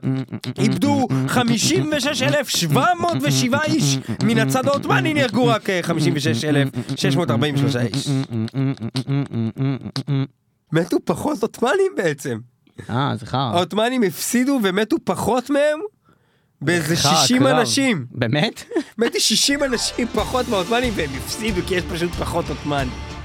איבדו 0.58 1.08
56,707 1.28 3.58
איש. 3.66 3.98
מן 4.22 4.38
הצד 4.38 4.68
העותמני 4.68 5.14
נהרגו 5.14 5.46
רק 5.46 5.70
אה, 5.70 5.80
56,642. 5.82 7.54
שלושה 7.60 7.80
איש. 7.82 8.08
מתו 10.72 10.96
פחות 11.04 11.42
עותמנים 11.42 11.92
בעצם. 11.96 12.38
אה, 12.90 13.12
זה 13.16 13.26
חרא. 13.26 13.40
העותמנים 13.40 14.02
הפסידו 14.02 14.60
ומתו 14.62 14.96
פחות 15.04 15.50
מהם 15.50 15.80
באיזה 16.62 16.96
60 16.96 17.46
אנשים. 17.46 18.06
באמת? 18.10 18.64
מתו 18.98 19.20
60 19.20 19.62
אנשים 19.62 20.06
פחות 20.14 20.48
מהעותמנים 20.48 20.92
והם 20.96 21.10
הפסידו 21.16 21.60
כי 21.66 21.74
יש 21.74 21.84
פשוט 21.92 22.10
פחות 22.10 22.48
עותמנים. 22.48 23.19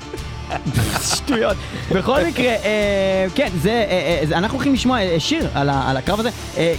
שטויות. 1.15 1.57
בכל 1.91 2.19
מקרה, 2.27 2.45
אה, 2.45 3.25
כן, 3.35 3.49
זה, 3.61 3.69
אה, 3.71 3.75
אה, 4.21 4.27
זה- 4.27 4.37
אנחנו 4.37 4.57
הולכים 4.57 4.73
לשמוע 4.73 4.97
שיר 5.19 5.47
על, 5.53 5.69
הקרב 5.97 6.19
הזה, 6.19 6.29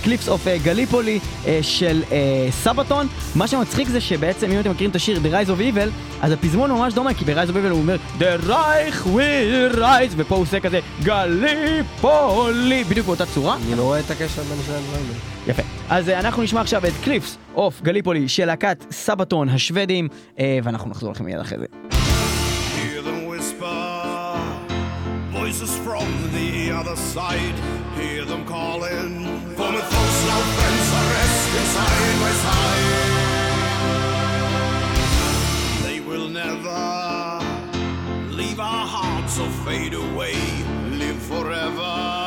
Cliffs 0.05 0.29
of 0.29 0.47
Gallipoli 0.63 1.19
של 1.63 2.03
Sabaton. 2.51 3.07
מה 3.35 3.47
שמצחיק 3.49 3.89
זה 3.89 4.01
שבעצם, 4.01 4.51
אם 4.51 4.61
אתם 4.61 4.71
מכירים 4.71 4.91
את 4.91 4.97
השיר 4.97 5.21
The 5.25 5.47
Rise 5.47 5.49
of 5.49 5.77
Evil, 5.77 5.89
אז 6.23 6.33
הפזמון 6.33 6.71
ממש 6.71 6.95
דומה, 6.95 7.15
כי 7.15 7.25
ב-Rise 7.25 7.49
of 7.49 7.67
Evil 7.67 7.71
הוא 7.71 7.79
אומר 7.81 7.97
The 8.19 8.49
Reich 8.49 9.07
will 9.07 9.79
rise, 9.79 10.15
ופה 10.17 10.35
הוא 10.35 10.43
עושה 10.43 10.61
כזה 10.61 10.81
גליפולי, 11.03 12.85
בדיוק 12.85 13.07
באותה 13.07 13.27
צורה. 13.27 13.57
אני 13.67 13.75
לא 13.77 13.83
רואה 13.83 14.01
את 14.01 14.11
הקשר 14.11 14.43
בין 14.43 14.59
שני 14.67 14.75
הדברים. 14.75 15.07
יפה. 15.47 15.63
אז 15.89 16.09
אנחנו 16.09 16.43
נשמע 16.43 16.61
עכשיו 16.61 16.87
את 16.87 16.93
Cliffs 17.05 17.37
of 17.55 17.83
Gallipoli 17.83 18.29
של 18.29 18.45
להקת 18.45 18.85
Sabaton 18.91 19.49
השוודים, 19.49 20.09
ואנחנו 20.63 20.91
נחזור 20.91 21.11
לכם 21.13 21.25
מיד 21.25 21.41
אחרי 21.41 21.59
זה. 21.59 21.96
Voices 25.47 25.79
from 25.79 26.09
the 26.33 26.73
other 26.73 26.97
side. 26.97 27.55
Hear 27.95 28.25
them 28.25 28.45
calling, 28.47 29.25
for 29.55 29.71
with 29.75 29.91
those 29.95 30.25
no 30.31 30.39
friends 30.57 30.89
are 30.99 31.09
resting 31.15 31.69
side 31.77 32.17
by 32.23 32.33
side. 32.47 33.07
They 35.85 36.01
will 36.01 36.29
never 36.29 36.83
leave 38.35 38.59
our 38.59 38.87
hearts 38.89 39.39
or 39.39 39.51
fade 39.65 39.95
away, 39.95 40.35
live 40.99 41.23
forever. 41.23 42.26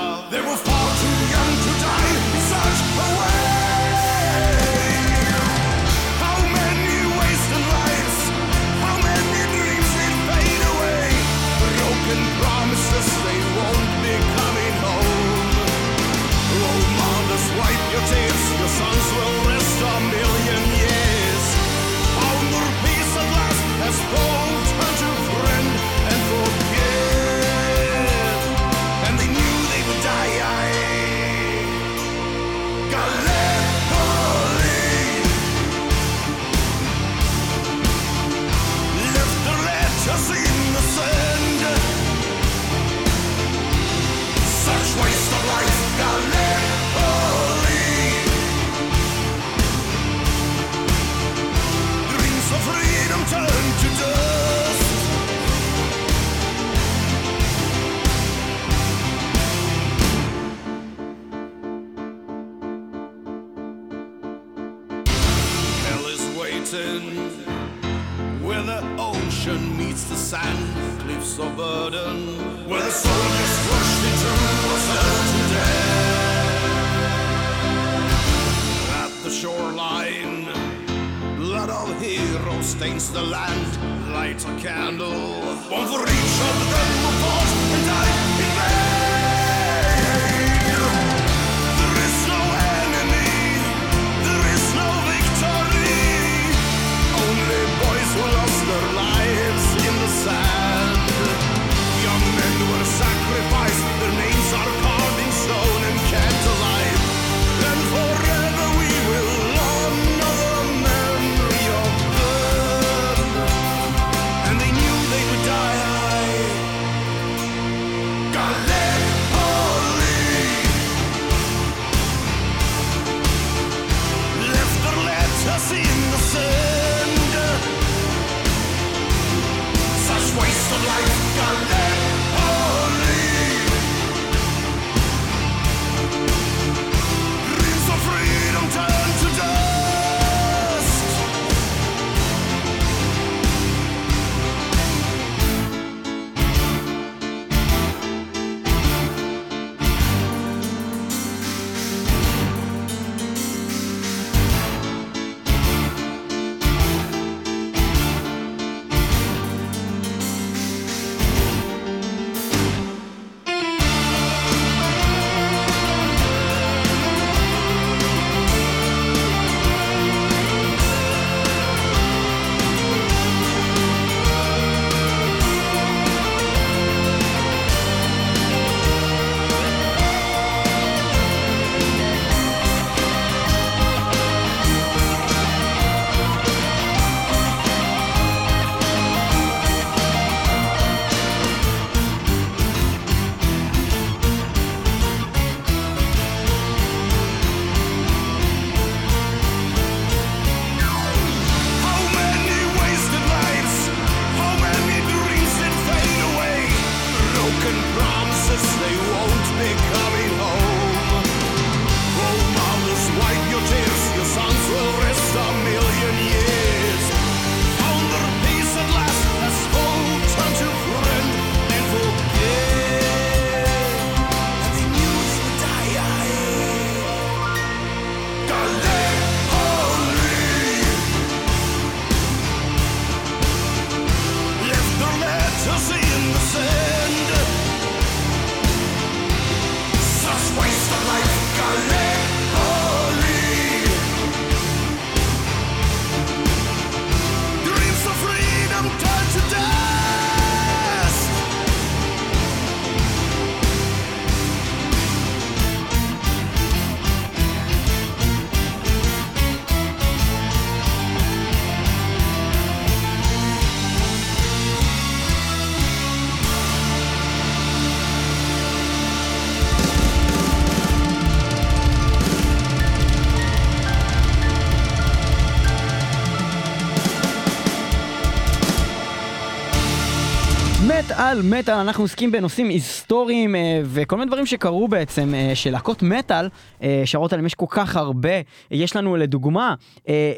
על 281.29 281.41
מטאל, 281.41 281.73
אנחנו 281.73 282.03
עוסקים 282.03 282.31
בנושאים 282.31 282.69
היסטוריים 282.69 283.55
אה, 283.55 283.81
וכל 283.83 284.17
מיני 284.17 284.27
דברים 284.27 284.45
שקרו 284.45 284.87
בעצם, 284.87 285.33
אה, 285.33 285.51
שלהקות 285.55 286.03
מטאל, 286.03 286.49
אה, 286.83 287.01
שרות 287.05 287.33
עליהם 287.33 287.45
יש 287.45 287.55
כל 287.55 287.65
כך 287.69 287.95
הרבה. 287.95 288.29
יש 288.71 288.95
לנו 288.95 289.15
לדוגמה 289.15 289.73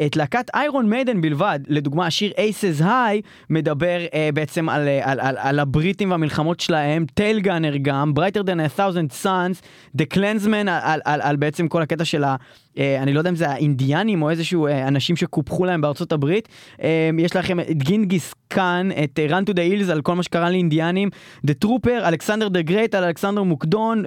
את 0.06 0.16
להקת 0.16 0.50
איירון 0.54 0.90
מיידן 0.90 1.22
בלבד, 1.22 1.60
לדוגמה 1.68 2.08
השיר 2.08 2.32
Aces 2.32 2.82
High 2.82 3.22
מדבר 3.50 4.00
בעצם 4.34 4.70
על, 4.70 4.88
על, 5.02 5.20
על, 5.20 5.38
על 5.38 5.60
הבריטים 5.60 6.12
והמלחמות 6.12 6.60
שלהם, 6.60 7.06
טיילגאנר 7.14 7.78
גם, 7.82 8.14
Brighter 8.18 8.44
than 8.44 8.76
a 8.76 8.80
thousand 8.80 9.24
suns, 9.24 9.62
The 9.98 10.16
Clansman, 10.16 10.70
על, 10.70 10.70
על, 10.84 11.02
על, 11.06 11.22
על 11.22 11.36
בעצם 11.36 11.68
כל 11.68 11.82
הקטע 11.82 12.06
של 12.06 12.24
ה... 12.24 12.36
אה, 12.78 13.04
אני 13.04 13.14
לא 13.14 13.20
יודע 13.20 13.30
אם 13.30 13.36
זה 13.36 13.50
האינדיאנים 13.50 14.22
או 14.22 14.30
איזשהו 14.30 14.68
אה, 14.68 14.88
אנשים 14.88 15.16
שקופחו 15.16 15.66
להם 15.66 15.82
בארצות 15.82 16.12
הברית. 16.12 16.50
אה, 16.84 17.10
יש 17.20 17.36
לכם 17.36 17.60
את 17.60 17.84
Genghis 17.84 18.34
Khan, 18.48 18.90
את 19.04 19.20
run 19.30 19.50
to 19.50 19.54
the 19.54 19.88
hills 19.88 19.92
על 19.92 20.02
כל 20.02 20.16
מה 20.16 20.24
שקרה 20.24 20.50
לאינדיאנים, 20.50 21.10
The 21.48 21.66
Trooper, 21.66 22.08
Alexander 22.08 22.48
the 22.48 22.62
Great 22.62 22.96
על 22.96 23.04
אלכסנדר 23.04 23.44
מוקדון, 23.44 24.04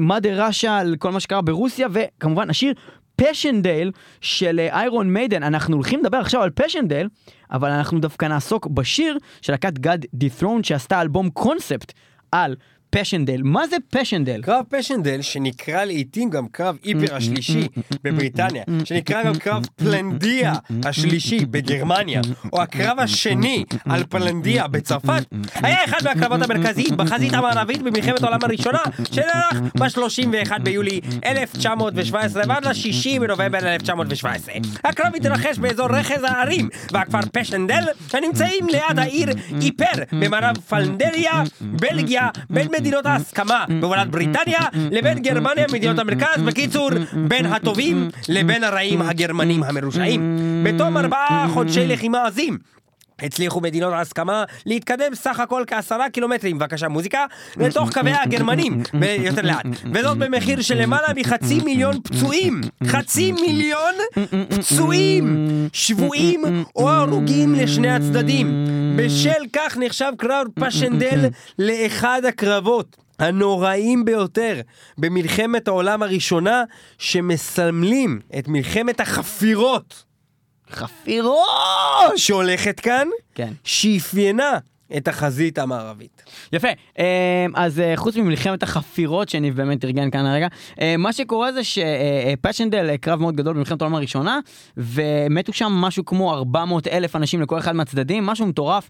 Mother 0.00 0.46
Russia 0.46 0.78
על 0.78 0.96
כל 0.98 1.12
מה 1.12 1.20
שקרה 1.20 1.42
ברוסיה, 1.42 1.88
וכמובן 1.92 2.50
השיר 2.50 2.74
פשנדל 3.16 3.90
של 4.20 4.60
Iron 4.70 5.12
Maiden. 5.12 5.42
אנחנו 5.42 5.76
הולכים 5.76 6.00
לדבר 6.00 6.18
עכשיו 6.18 6.42
על 6.42 6.50
פשנדל, 6.50 7.08
אבל 7.52 7.70
אנחנו 7.70 8.00
דווקא 8.00 8.26
נעסוק 8.26 8.66
בשיר 8.66 9.18
של 9.42 9.52
להקת 9.52 9.78
God 9.78 10.06
Dethroned 10.14 10.64
שעשתה 10.64 11.00
אלבום 11.00 11.30
קונספט 11.30 11.92
על 12.32 12.56
פשנדל. 12.94 13.40
מה 13.44 13.66
זה 13.66 13.76
פשנדל? 13.90 14.42
קרב 14.42 14.64
פשנדל, 14.68 15.22
שנקרא 15.22 15.84
לעיתים 15.84 16.30
גם 16.30 16.48
קרב 16.48 16.76
איפר 16.84 17.16
השלישי 17.16 17.68
בבריטניה, 18.04 18.62
שנקרא 18.84 19.22
גם 19.22 19.34
קרב 19.34 19.66
פלנדיה 19.76 20.54
השלישי 20.84 21.44
בגרמניה, 21.46 22.20
או 22.52 22.62
הקרב 22.62 22.98
השני 22.98 23.64
על 23.84 24.04
פלנדיה 24.08 24.66
בצרפת, 24.66 25.24
היה 25.54 25.84
אחד 25.84 25.98
מהקרבות 26.04 26.42
המרכזיים 26.42 26.96
בחזית 26.96 27.32
המערבית 27.32 27.82
במלחמת 27.82 28.22
העולם 28.22 28.38
הראשונה, 28.42 28.78
שנערך 29.12 29.56
ב-31 29.74 30.58
ביולי 30.62 31.00
1917 31.24 32.42
ועד 32.48 32.66
ל-60 32.66 33.20
בנובמבר 33.20 33.58
1917. 33.58 34.54
הקרב 34.84 35.14
התרחש 35.16 35.58
באזור 35.58 35.86
רכז 35.86 36.24
הערים 36.24 36.68
והכפר 36.92 37.20
פשנדל, 37.32 37.84
הנמצאים 38.12 38.66
ליד 38.68 38.98
העיר 38.98 39.28
איפר 39.62 40.02
במערב 40.12 40.56
פלנדריה, 40.56 41.42
בלגיה, 41.60 42.28
בין 42.50 42.68
מדינות 42.84 43.06
ההסכמה 43.06 43.64
בהובלת 43.80 44.10
בריטניה 44.10 44.60
לבין 44.90 45.18
גרמניה 45.18 45.64
ומדינות 45.70 45.98
המרכז, 45.98 46.42
בקיצור, 46.46 46.90
בין 47.28 47.46
הטובים 47.46 48.08
לבין 48.28 48.64
הרעים 48.64 49.02
הגרמנים 49.02 49.62
המרושעים. 49.62 50.38
בתום 50.64 50.96
ארבעה 50.96 51.46
חודשי 51.54 51.86
לחימה 51.86 52.26
עזים. 52.26 52.58
הצליחו 53.24 53.60
מדינות 53.60 53.92
ההסכמה 53.92 54.44
להתקדם 54.66 55.14
סך 55.14 55.40
הכל 55.40 55.64
כעשרה 55.66 56.10
קילומטרים, 56.10 56.58
בבקשה 56.58 56.88
מוזיקה, 56.88 57.26
לתוך 57.56 57.92
קווי 57.92 58.12
הגרמנים, 58.22 58.82
ויותר 59.00 59.42
לאט. 59.42 59.66
וזאת 59.94 60.18
במחיר 60.18 60.62
של 60.62 60.82
למעלה 60.82 61.08
מחצי 61.16 61.60
מיליון 61.64 62.00
פצועים. 62.02 62.60
חצי 62.86 63.32
מיליון 63.32 63.94
פצועים, 64.48 65.48
שבויים 65.72 66.64
או 66.76 66.90
הרוגים 66.90 67.54
לשני 67.54 67.90
הצדדים. 67.90 68.66
בשל 68.96 69.42
כך 69.52 69.76
נחשב 69.76 70.12
קרב 70.18 70.46
פשנדל 70.54 71.28
לאחד 71.58 72.22
הקרבות. 72.28 72.96
הנוראים 73.18 74.04
ביותר 74.04 74.60
במלחמת 74.98 75.68
העולם 75.68 76.02
הראשונה 76.02 76.62
שמסמלים 76.98 78.20
את 78.38 78.48
מלחמת 78.48 79.00
החפירות 79.00 80.04
חפירות! 80.72 81.48
שהולכת 82.16 82.80
כאן, 82.80 83.08
כן. 83.34 83.52
שאפיינה 83.64 84.58
את 84.96 85.08
החזית 85.08 85.58
המערבית. 85.58 86.22
יפה, 86.52 86.68
אה, 86.98 87.46
אז 87.54 87.80
אה, 87.80 87.92
חוץ 87.96 88.16
ממלחמת 88.16 88.62
החפירות 88.62 89.28
שניב 89.28 89.56
באמת 89.56 89.84
ארגן 89.84 90.10
כאן 90.10 90.26
הרגע, 90.26 90.46
אה, 90.80 90.96
מה 90.96 91.12
שקורה 91.12 91.52
זה 91.52 91.60
שפשנדל 91.64 92.96
קרב 92.96 93.20
מאוד 93.20 93.36
גדול 93.36 93.54
במלחמת 93.54 93.82
העולם 93.82 93.94
הראשונה, 93.94 94.38
ומתו 94.76 95.52
שם 95.52 95.72
משהו 95.72 96.04
כמו 96.04 96.34
400 96.34 96.86
אלף 96.88 97.16
אנשים 97.16 97.42
לכל 97.42 97.58
אחד 97.58 97.72
מהצדדים, 97.72 98.26
משהו 98.26 98.46
מטורף. 98.46 98.88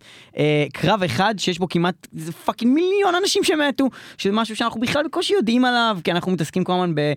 קרב 0.72 1.02
אחד 1.02 1.34
שיש 1.38 1.58
בו 1.58 1.68
כמעט 1.68 2.06
fucking 2.44 2.74
מיליון 2.74 3.14
אנשים 3.14 3.44
שמתו, 3.44 3.88
שזה 4.18 4.32
משהו 4.32 4.56
שאנחנו 4.56 4.80
בכלל 4.80 5.04
בקושי 5.04 5.34
יודעים 5.34 5.64
עליו, 5.64 5.98
כי 6.04 6.12
אנחנו 6.12 6.32
מתעסקים 6.32 6.64
כל 6.64 6.72
הזמן 6.72 6.94
ב- 6.94 7.12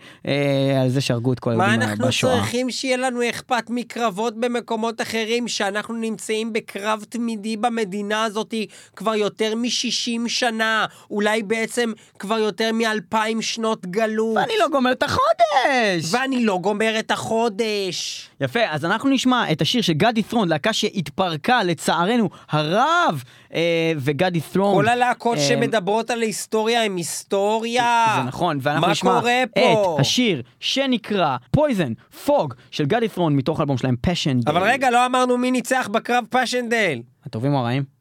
על 0.81 0.89
זה 0.89 1.01
שהרגו 1.01 1.33
את 1.33 1.39
כל 1.39 1.53
מה 1.53 1.65
היהודים 1.65 1.89
אנחנו 1.89 2.07
בשואה. 2.07 2.35
צריכים 2.35 2.71
שיהיה 2.71 2.97
לנו 2.97 3.29
אכפת 3.29 3.69
מקרבות 3.69 4.39
במקומות 4.39 5.01
אחרים, 5.01 5.47
שאנחנו 5.47 5.95
נמצאים 5.95 6.53
בקרב 6.53 7.05
תמידי 7.09 7.57
במדינה 7.57 8.23
הזאת 8.23 8.53
כבר 8.95 9.15
יותר 9.15 9.55
מ-60 9.55 10.27
שנה, 10.27 10.85
אולי 11.11 11.43
בעצם 11.43 11.91
כבר 12.19 12.37
יותר 12.37 12.71
מאלפיים 12.73 13.41
שנות 13.41 13.85
גלות, 13.85 14.37
ואני 14.37 14.53
לא 14.59 14.67
גומר 14.71 14.91
את 14.91 15.03
החודש! 15.03 16.11
ואני 16.11 16.45
לא 16.45 16.59
גומר 16.61 16.99
את 16.99 17.11
החודש. 17.11 18.29
יפה, 18.41 18.59
אז 18.69 18.85
אנחנו 18.85 19.09
נשמע 19.09 19.51
את 19.51 19.61
השיר 19.61 19.81
של 19.81 19.93
God 19.93 20.23
Dethroned, 20.23 20.49
להקה 20.49 20.73
שהתפרקה 20.73 21.63
לצערנו 21.63 22.29
הרב, 22.49 23.23
אה, 23.53 23.91
וגדי 23.97 24.41
ת'רון... 24.53 24.75
כל 24.75 24.87
הלהקות 24.87 25.37
אה, 25.37 25.43
שמדברות 25.43 26.09
על 26.09 26.21
היסטוריה 26.21 26.83
הם 26.83 26.95
היסטוריה. 26.95 28.05
זה 28.17 28.23
נכון, 28.23 28.57
ואנחנו 28.61 28.91
נשמע? 28.91 29.19
את 29.43 29.99
השיר 29.99 30.41
שנקרא 30.59 31.37
פויזן, 31.51 31.93
פוג, 32.25 32.53
של 32.71 32.85
גדי 32.85 33.07
ת'רון, 33.07 33.35
מתוך 33.35 33.59
האלבום 33.59 33.77
שלהם 33.77 33.95
פשן. 34.01 34.37
אבל 34.47 34.63
רגע, 34.63 34.89
לא 34.89 35.05
אמרנו 35.05 35.37
מי 35.37 35.51
ניצח 35.51 35.89
בקרב 35.91 36.25
פשנדל. 36.29 37.01
הטובים 37.25 37.53
או 37.53 37.59
הרעים? 37.59 37.96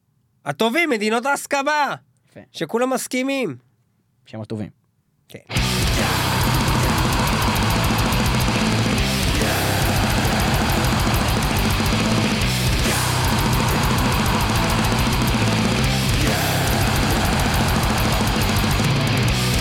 הטובים, 0.47 0.89
מדינות 0.89 1.25
ההסכמה. 1.25 1.95
יפה. 2.29 2.39
שכולם 2.51 2.93
מסכימים. 2.93 3.55
שהם 4.25 4.41
הטובים. 4.41 4.69
כן. 5.27 5.39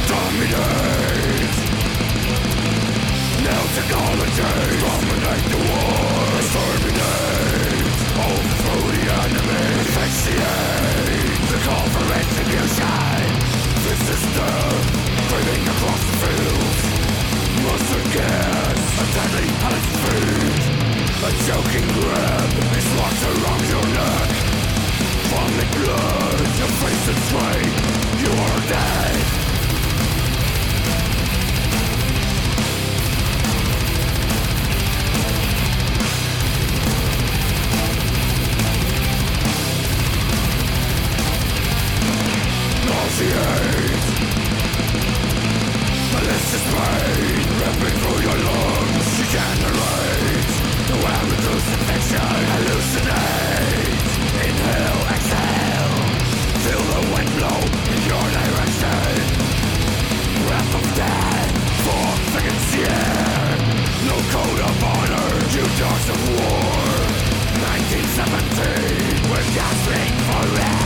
Dominate! 0.09 1.57
Now 3.45 3.63
technology! 3.77 5.06
the 10.07 11.59
call 11.67 11.83
for 11.91 12.05
retribution. 12.07 13.27
This 13.83 14.03
is 14.15 14.23
death, 14.39 14.87
creeping 15.27 15.67
across 15.67 16.01
the 16.07 16.15
fields. 16.23 16.79
Monster 17.65 18.03
gas, 18.15 18.79
a 18.95 19.07
deadly 19.15 19.49
at 19.67 19.73
its 19.75 19.91
feet. 20.03 20.63
A 21.27 21.31
choking 21.47 21.89
grab 21.99 22.51
is 22.79 22.87
locked 22.95 23.23
around 23.35 23.65
your 23.67 23.87
neck. 23.99 24.31
From 25.27 25.51
the 25.59 25.67
blood, 25.75 26.41
your 26.61 26.71
face 26.81 27.09
is 27.09 27.19
straight. 27.27 27.75
You 28.23 28.31
are 28.31 28.61
dead. 28.71 29.26
Malicious 46.13 46.65
pain 46.75 47.47
ripping 47.63 47.97
through 48.03 48.21
your 48.27 48.39
lungs. 48.47 49.07
Infection 51.67 52.19
Hallucinate. 52.51 54.03
Inhale, 54.43 55.03
exhale. 55.15 55.97
Feel 56.67 56.83
the 56.93 57.01
wind 57.15 57.31
blow 57.39 57.61
in 57.95 58.01
your 58.11 58.27
direction. 58.37 59.15
Breath 60.47 60.73
of 60.75 60.87
death 60.99 61.53
for 61.87 62.07
seconds 62.35 62.75
No 64.11 64.17
code 64.35 64.61
of 64.67 64.77
honor, 64.83 65.31
due 65.55 65.71
dogs 65.79 66.07
of 66.11 66.19
war. 66.35 66.59
1917 67.71 69.31
We're 69.31 69.49
gasping 69.55 70.15
for 70.27 70.45
air. 70.61 70.86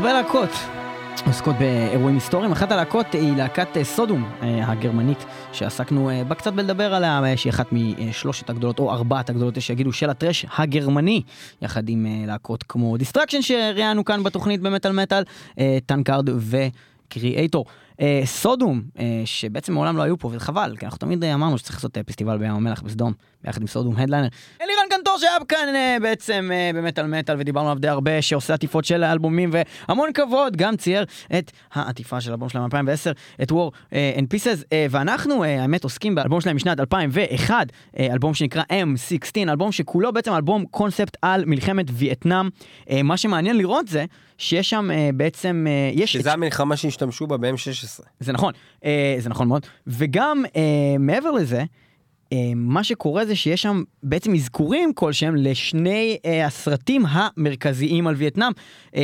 הרבה 0.00 0.12
להקות 0.12 0.50
עוסקות 1.26 1.56
באירועים 1.58 2.14
היסטוריים. 2.14 2.52
אחת 2.52 2.72
הלהקות 2.72 3.06
היא 3.12 3.36
להקת 3.36 3.76
אה, 3.76 3.84
Sodom 3.84 4.30
אה, 4.42 4.70
הגרמנית, 4.72 5.24
שעסקנו 5.52 6.10
אה, 6.10 6.24
בה 6.24 6.34
קצת 6.34 6.52
בלדבר 6.52 6.94
עליה, 6.94 7.36
שהיא 7.36 7.50
אחת 7.50 7.66
משלושת 7.72 8.50
הגדולות, 8.50 8.78
או 8.78 8.92
ארבעת 8.92 9.30
הגדולות, 9.30 9.56
יש 9.56 9.66
שיגידו, 9.66 9.92
של 9.92 10.10
ה 10.10 10.15
thrash 10.15 10.46
הגרמני, 10.58 11.22
יחד 11.62 11.88
עם 11.88 12.06
להקות 12.26 12.62
כמו 12.62 12.96
Destruction 12.96 13.42
שראיינו 13.42 14.04
כאן 14.04 14.22
בתוכנית 14.22 14.60
במטאל 14.60 14.92
מטאל, 14.92 15.22
Tankard 15.86 16.28
ו 16.38 16.52
Kreator. 16.52 17.64
אה, 18.00 18.22
Sodom, 18.24 18.82
אה, 18.98 19.22
שבעצם 19.24 19.72
מעולם 19.72 19.96
לא 19.96 20.02
היו 20.02 20.18
פה, 20.18 20.28
וזה 20.28 20.40
חבל, 20.40 20.76
כי 20.78 20.84
אנחנו 20.84 20.98
תמיד 20.98 21.24
אמרנו 21.24 21.58
שצריך 21.58 21.76
לעשות 21.76 21.98
אה, 21.98 22.02
פסטיבל 22.02 22.38
בים 22.38 22.50
המלח 22.50 22.82
בסדום, 22.82 23.12
ביחד 23.44 23.60
עם 23.60 23.66
Sodom 23.66 23.96
headliner. 23.96 24.28
אלירן 24.62 24.82
קנטור 24.90 25.18
שהיה 25.18 25.36
כאן 25.48 25.68
בעצם 26.02 26.50
אה, 26.52 26.70
במטאל 26.74 27.06
מטאל 27.06 27.36
ודיברנו 27.38 27.68
עליו 27.68 27.80
די 27.80 27.88
הרבה, 27.88 28.22
שעושה 28.22 28.54
עטיפות 28.54 28.84
של 28.84 29.04
האלבומים 29.04 29.50
והמון 29.52 30.12
כבוד, 30.14 30.56
גם 30.56 30.76
צייר 30.76 31.04
את 31.38 31.52
העטיפה 31.72 32.20
של 32.20 32.30
האלבום 32.30 32.48
שלהם 32.48 32.64
מ-2010, 32.64 33.42
את 33.42 33.52
War 33.52 33.92
and 33.92 34.34
Pieces, 34.34 34.64
ואנחנו 34.90 35.44
האמת 35.44 35.84
עוסקים 35.84 36.14
באלבום 36.14 36.40
שלהם 36.40 36.56
משנת 36.56 36.80
2001, 36.80 37.66
אה, 37.98 38.06
אלבום 38.12 38.34
שנקרא 38.34 38.62
M16, 38.62 39.48
אלבום 39.48 39.72
שכולו 39.72 40.12
בעצם 40.12 40.32
אלבום 40.32 40.64
קונספט 40.70 41.16
על 41.22 41.44
מלחמת 41.46 41.86
וייטנאם. 41.92 42.48
מה 43.04 43.16
שמעניין 43.16 43.58
לראות 43.58 43.88
זה 43.88 44.04
שיש 44.38 44.70
שם 44.70 44.88
בעצם, 45.14 45.66
יש... 45.92 46.16
את 46.16 46.20
שזה 46.20 46.32
המלחמה 46.32 46.76
שהשתמשו 46.76 47.26
בה 47.26 47.36
ב-M16. 47.36 47.89
זה 48.20 48.32
נכון, 48.32 48.52
אה, 48.84 49.16
זה 49.18 49.28
נכון 49.28 49.48
מאוד. 49.48 49.66
וגם 49.86 50.44
אה, 50.56 50.96
מעבר 50.98 51.30
לזה, 51.30 51.64
אה, 52.32 52.52
מה 52.56 52.84
שקורה 52.84 53.24
זה 53.24 53.36
שיש 53.36 53.62
שם 53.62 53.82
בעצם 54.02 54.34
אזכורים 54.34 54.92
כלשהם 54.94 55.36
לשני 55.36 56.18
אה, 56.24 56.46
הסרטים 56.46 57.04
המרכזיים 57.08 58.06
על 58.06 58.14
וייטנאם, 58.14 58.52
אה, 58.96 59.02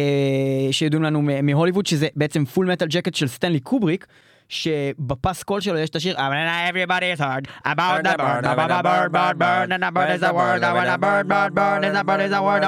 שידועים 0.70 1.02
לנו 1.04 1.22
מהוליווד, 1.42 1.86
שזה 1.86 2.08
בעצם 2.16 2.44
Full 2.44 2.72
Metal 2.72 2.86
Jacket 2.86 3.14
של 3.14 3.28
סטנלי 3.28 3.60
קובריק. 3.60 4.06
שבפסקול 4.51 5.61
שלו 5.61 5.77
יש 5.77 5.89
את 5.89 5.95
השיר 5.95 6.15
Everybody 6.69 7.07
is 7.15 7.19
hard 7.19 7.47
about 7.63 8.03
the 8.03 8.15
bird, 8.17 8.43
about 8.45 8.69
the 8.69 8.81
bird, 8.83 9.11
bird, 9.17 9.39
bird, 9.39 9.71
and 9.71 9.83
the 9.83 9.91
bird 9.95 10.09
is 10.15 10.23
a 10.23 10.33
word, 10.33 10.63
and 10.63 10.87
the 10.91 10.97
bird, 10.97 11.27
bird, 11.33 11.55
bird, 11.55 11.85
and 11.85 11.95
the 11.95 12.03
bird 12.03 12.21
is 12.27 12.33
a 12.33 12.41
word, 12.41 12.63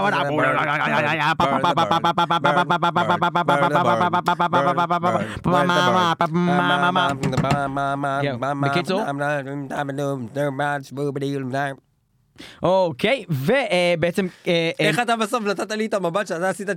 בקיצור? 8.62 9.02
אוקיי, 12.63 13.25
ובעצם... 13.29 14.27
איך 14.79 14.99
אתה 14.99 15.17
בסוף 15.17 15.45
נתת 15.45 15.73
לי 15.73 15.87
את 15.87 15.95
המבט 15.95 16.27
שאתה 16.27 16.49
עשית 16.49 16.69
90% 16.71 16.75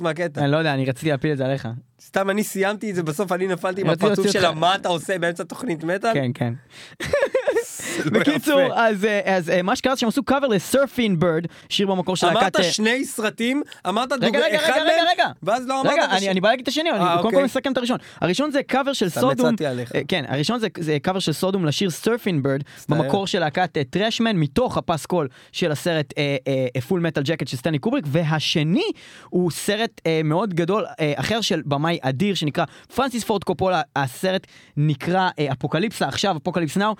מהקטע? 0.00 0.40
אני 0.40 0.50
לא 0.50 0.56
יודע, 0.56 0.74
אני 0.74 0.84
רציתי 0.84 1.10
להפיל 1.10 1.32
את 1.32 1.38
זה 1.38 1.44
עליך. 1.44 1.68
סתם 2.00 2.30
אני 2.30 2.44
סיימתי 2.44 2.90
את 2.90 2.94
זה, 2.94 3.02
בסוף 3.02 3.32
אני 3.32 3.46
נפלתי 3.46 3.80
עם 3.80 3.90
הפרצוף 3.90 4.30
של. 4.30 4.50
מה 4.50 4.74
אתה 4.74 4.88
עושה 4.88 5.18
באמצע 5.18 5.44
תוכנית 5.44 5.84
מטאל? 5.84 6.14
כן, 6.14 6.30
כן. 6.34 6.54
לא 8.04 8.20
בקיצור. 8.20 8.60
אז, 8.74 9.04
אה, 9.04 9.36
אז 9.36 9.50
אה, 9.50 9.62
מה 9.62 9.76
שקרה 9.76 9.94
זה 9.94 10.00
שהם 10.00 10.08
עשו 10.08 10.22
קאבר 10.22 10.46
לסרפין 10.46 11.20
בירד, 11.20 11.46
שיר 11.68 11.86
במקור 11.86 12.16
של 12.16 12.26
אמרת 12.26 12.42
להקת... 12.42 12.56
אה, 12.56 12.64
שני 12.72 13.04
סרטים, 13.04 13.62
אמרת 13.88 14.12
רגע, 14.12 14.38
רגע, 14.38 14.56
אחד 14.56 14.72
רגע, 14.72 14.82
רגע, 14.82 14.92
מהם, 14.96 15.06
רגע. 15.12 15.26
ואז 15.42 15.66
לא 15.66 15.80
אמרת 15.80 15.92
רגע, 15.92 16.30
אני, 16.30 16.40
בא 16.40 16.48
להגיד 16.48 16.62
את 16.62 16.68
השני, 16.68 16.90
אני 16.90 16.98
קודם 16.98 17.18
אוקיי. 17.18 17.38
כל 17.38 17.44
מסכם 17.44 17.72
את 17.72 17.76
הראשון. 17.76 17.98
הראשון 18.20 18.50
זה 18.50 18.62
קאבר 18.62 18.92
של 18.92 19.08
Sodom, 19.08 19.54
כן, 20.08 20.24
הראשון 20.28 20.58
זה, 20.58 20.98
קאבר 21.02 21.18
של 21.18 21.32
Sodom 21.32 21.64
לשיר 21.64 21.90
Surfin' 21.90 22.42
Bird. 22.42 22.62
במקור 22.88 23.26
של 23.26 23.38
להקת 23.38 23.78
Trashmen, 23.90 24.36
מתוך 24.36 24.78
הפסקול 24.78 25.28
של 25.52 25.72
הסרט 25.72 26.14
Full 26.88 27.00
Metal 27.00 27.22
Jacket 27.22 27.48
של 27.48 27.56
סטנלי 27.56 27.78
קובריק, 27.78 28.04
והשני 28.08 28.90
הוא 29.28 29.50
סרט 29.50 30.00
מאוד 30.24 30.54
גדול 30.54 30.84
אחר 31.16 31.40
של 31.40 31.62
במאי 31.64 31.98
אדיר 32.02 32.34
שנקרא 32.34 32.64
פרנסיס 32.94 33.24
פורד 33.24 33.44
קופולה, 33.44 33.82
הסרט 33.96 34.46
נקרא 34.76 35.28
אפוקליפסה 35.52 36.08
עכשיו, 36.08 36.36
Apocalypse 36.36 36.76
Now, 36.76 36.94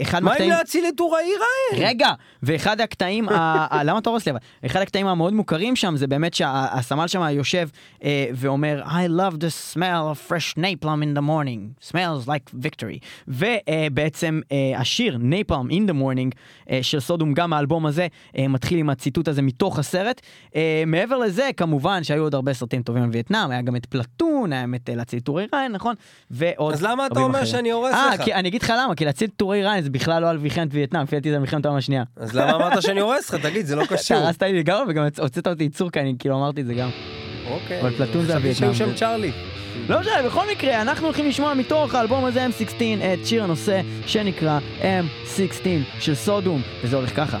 ואחד 0.00 0.12
מה 0.12 0.18
אם 0.18 0.24
מהקטעים... 0.24 0.50
להציל 0.50 0.84
את 0.88 1.00
העיר 1.18 1.38
ההן? 1.72 1.88
רגע, 1.88 2.10
ואחד 2.42 2.80
הקטעים, 2.80 3.28
ה- 3.28 3.32
ה- 3.74 3.84
למה 3.84 3.98
אתה 3.98 4.10
הורס 4.10 4.26
לי 4.26 4.32
אבל? 4.32 4.40
אחד 4.66 4.80
הקטעים 4.80 5.06
המאוד 5.06 5.32
מוכרים 5.32 5.76
שם 5.76 5.96
זה 5.96 6.06
באמת 6.06 6.34
שהסמל 6.34 7.06
שם 7.06 7.22
יושב 7.30 7.68
אה, 8.04 8.26
ואומר 8.34 8.82
I 8.84 9.08
love 9.20 9.34
the 9.34 9.74
smell 9.74 9.78
of 10.12 10.30
fresh 10.32 10.58
napalm 10.58 11.02
in 11.02 11.18
the 11.18 11.22
morning, 11.22 11.90
smells 11.90 12.26
like 12.28 12.64
victory. 12.66 12.98
ובעצם 13.28 14.40
אה, 14.52 14.80
השיר 14.80 15.16
napalm 15.30 15.70
in 15.72 15.90
the 15.90 15.94
morning 15.94 16.36
אה, 16.70 16.78
של 16.82 17.00
סודום, 17.00 17.34
גם 17.34 17.52
האלבום 17.52 17.86
הזה, 17.86 18.06
אה, 18.38 18.48
מתחיל 18.48 18.78
עם 18.78 18.90
הציטוט 18.90 19.28
הזה 19.28 19.42
מתוך 19.42 19.78
הסרט. 19.78 20.20
אה, 20.56 20.82
מעבר 20.86 21.18
לזה, 21.18 21.50
כמובן 21.56 22.04
שהיו 22.04 22.22
עוד 22.22 22.34
הרבה 22.34 22.52
סרטים 22.52 22.82
טובים 22.82 23.02
על 23.02 23.10
וייטנאם, 23.12 23.50
היה 23.50 23.62
גם 23.62 23.76
את 23.76 23.86
פלטון, 23.86 24.52
היה 24.52 24.64
את 24.74 24.90
אה, 24.90 24.94
להציל 24.94 25.20
טורי 25.20 25.46
ריין, 25.54 25.72
נכון? 25.72 25.94
ועוד 26.30 26.74
אז 26.74 26.82
למה 26.82 27.06
אתה 27.06 27.20
אומר. 27.20 27.44
שאני 27.44 27.70
הורס 27.70 27.94
אה, 27.94 28.10
לך? 28.14 28.22
כי 28.22 28.34
אני 28.34 28.48
אגיד 28.48 28.62
לך 28.62 28.72
למה, 28.78 28.94
כי 28.94 29.04
להציל 29.04 29.30
טורי 29.36 29.64
ריין 29.78 29.84
זה 29.84 29.90
בכלל 29.90 30.22
לא 30.22 30.28
על 30.30 30.38
מלחמת 30.38 30.68
וייטנאם, 30.70 31.02
לפי 31.02 31.16
דעתי 31.16 31.30
זה 31.30 31.38
מלחמת 31.38 31.64
העולם 31.64 31.78
השנייה. 31.78 32.02
אז 32.16 32.34
למה 32.36 32.56
אמרת 32.56 32.82
שאני 32.82 33.00
הורס 33.00 33.34
לך? 33.34 33.42
תגיד, 33.42 33.66
זה 33.66 33.76
לא 33.76 33.82
אתה 33.82 33.96
קשור. 33.96 34.16
הרסת 34.16 34.42
לי 34.42 34.58
לגמרי 34.58 34.84
וגם 34.88 35.04
הוצאת 35.18 35.46
אותי 35.46 35.64
ייצור 35.64 35.90
כי 35.90 36.00
אני 36.00 36.14
כאילו 36.18 36.36
אמרתי 36.36 36.60
את 36.60 36.66
זה 36.66 36.74
גם. 36.74 36.90
אוקיי. 37.50 37.80
אבל 37.80 37.90
פלטון 37.90 38.22
זה 38.22 38.32
חשבתי 38.32 38.48
הווייטנאם. 38.48 38.74
שם 38.74 38.94
צ'ארלי. 38.94 39.32
לא 39.88 40.00
משנה, 40.00 40.22
בכל 40.26 40.50
מקרה, 40.52 40.82
אנחנו 40.82 41.06
הולכים 41.06 41.28
לשמוע 41.28 41.54
מתוך 41.54 41.94
האלבום 41.94 42.24
הזה 42.24 42.46
M16 42.46 42.82
את 43.14 43.26
שיר 43.26 43.44
הנושא 43.44 43.80
שנקרא 44.06 44.58
M16 44.80 45.66
של 46.00 46.14
סודום, 46.14 46.62
וזה 46.84 46.96
הולך 46.96 47.16
ככה. 47.16 47.38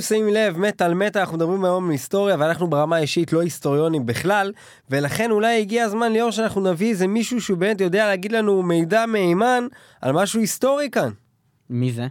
שאתם 0.00 0.14
שמים 0.14 0.28
לב, 0.28 0.58
מטאל 0.58 0.94
מטאל, 0.94 1.20
אנחנו 1.20 1.36
מדברים 1.36 1.64
היום 1.64 1.84
על 1.84 1.90
היסטוריה, 1.90 2.36
ואנחנו 2.38 2.70
ברמה 2.70 2.96
האישית 2.96 3.32
לא 3.32 3.40
היסטוריונים 3.40 4.06
בכלל, 4.06 4.52
ולכן 4.90 5.30
אולי 5.30 5.60
הגיע 5.60 5.84
הזמן 5.84 6.12
ליאור 6.12 6.30
שאנחנו 6.30 6.60
נביא 6.60 6.90
איזה 6.90 7.06
מישהו 7.06 7.40
שהוא 7.40 7.58
באמת 7.58 7.80
יודע 7.80 8.06
להגיד 8.06 8.32
לנו 8.32 8.62
מידע 8.62 9.06
מהימן 9.06 9.66
על 10.00 10.12
משהו 10.12 10.40
היסטורי 10.40 10.90
כאן. 10.90 11.10
מי 11.70 11.92
זה? 11.92 12.06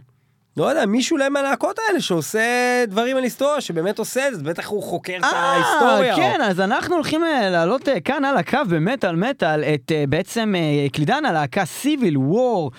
לא 0.56 0.64
יודע, 0.64 0.86
מישהו 0.86 1.14
אולי 1.16 1.28
מהלהקות 1.28 1.78
האלה 1.88 2.00
שעושה 2.00 2.40
דברים 2.88 3.16
על 3.16 3.22
היסטוריה, 3.22 3.60
שבאמת 3.60 3.98
עושה 3.98 4.28
את 4.28 4.34
זה, 4.34 4.42
בטח 4.42 4.66
הוא 4.66 4.82
חוקר 4.82 5.16
את 5.18 5.24
ההיסטוריה. 5.24 6.12
אה, 6.12 6.16
כן, 6.16 6.40
אז 6.42 6.60
אנחנו 6.60 6.94
הולכים 6.94 7.24
אה, 7.24 7.50
להעלות 7.50 7.88
אה, 7.88 8.00
כאן 8.00 8.24
על 8.24 8.36
הקו 8.36 8.58
במטאל 8.68 9.16
מטאל 9.16 9.64
את 9.64 9.92
בעצם 10.08 10.54
קלידן 10.92 11.24
הלהקה 11.24 11.64
סיביל 11.64 12.18
וור, 12.18 12.70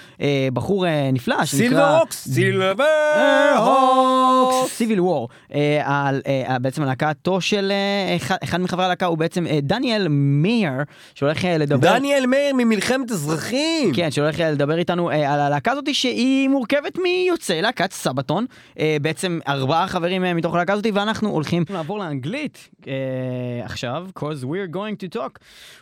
בחור 0.54 0.86
נפלא 1.14 1.46
שנקרא... 1.46 1.46
סילבר 1.46 2.00
אוקס, 2.00 2.28
סילבר 2.28 2.86
אוקס. 3.58 4.74
סיביל 4.74 5.02
וור. 5.02 5.30
בעצם 6.62 6.84
הלהקתו 6.84 7.42
של 7.42 7.72
אחד- 8.44 8.62
מחברי 8.62 8.86
הלהקה 8.86 9.06
הוא 9.06 9.18
בעצם 9.18 9.46
דניאל 9.62 10.08
מאיר, 10.10 10.72
שהולך 11.16 11.46
לדבר... 11.60 11.94
דניאל 11.94 12.26
מאיר 12.26 12.56
ממלחמת 12.56 13.12
אזרחים. 13.12 13.94
כן, 13.96 14.12
שהולך 14.12 14.40
לדבר 14.40 14.78
איתנו 14.78 15.10
על 15.10 15.40
הלהקה 15.40 15.72
הזאת 15.72 15.96
שהיא 15.96 16.50
מורכבת 16.50 16.98
מיוצאי 17.04 17.61
להקת 17.62 17.92
סבתון, 17.92 18.46
אה, 18.80 18.98
בעצם 19.02 19.40
ארבעה 19.48 19.88
חברים 19.88 20.26
אה, 20.26 20.34
מתוך 20.34 20.56
הלהקה 20.56 20.74
הזאת, 20.74 20.86
ואנחנו 20.94 21.30
הולכים 21.30 21.64
לעבור 21.70 22.00
לאנגלית 22.00 22.70
אה, 22.88 22.94
עכשיו, 23.64 24.08
cause 24.20 24.44
we're 24.44 24.74
going 24.76 25.04
to 25.04 25.18
talk 25.18 25.40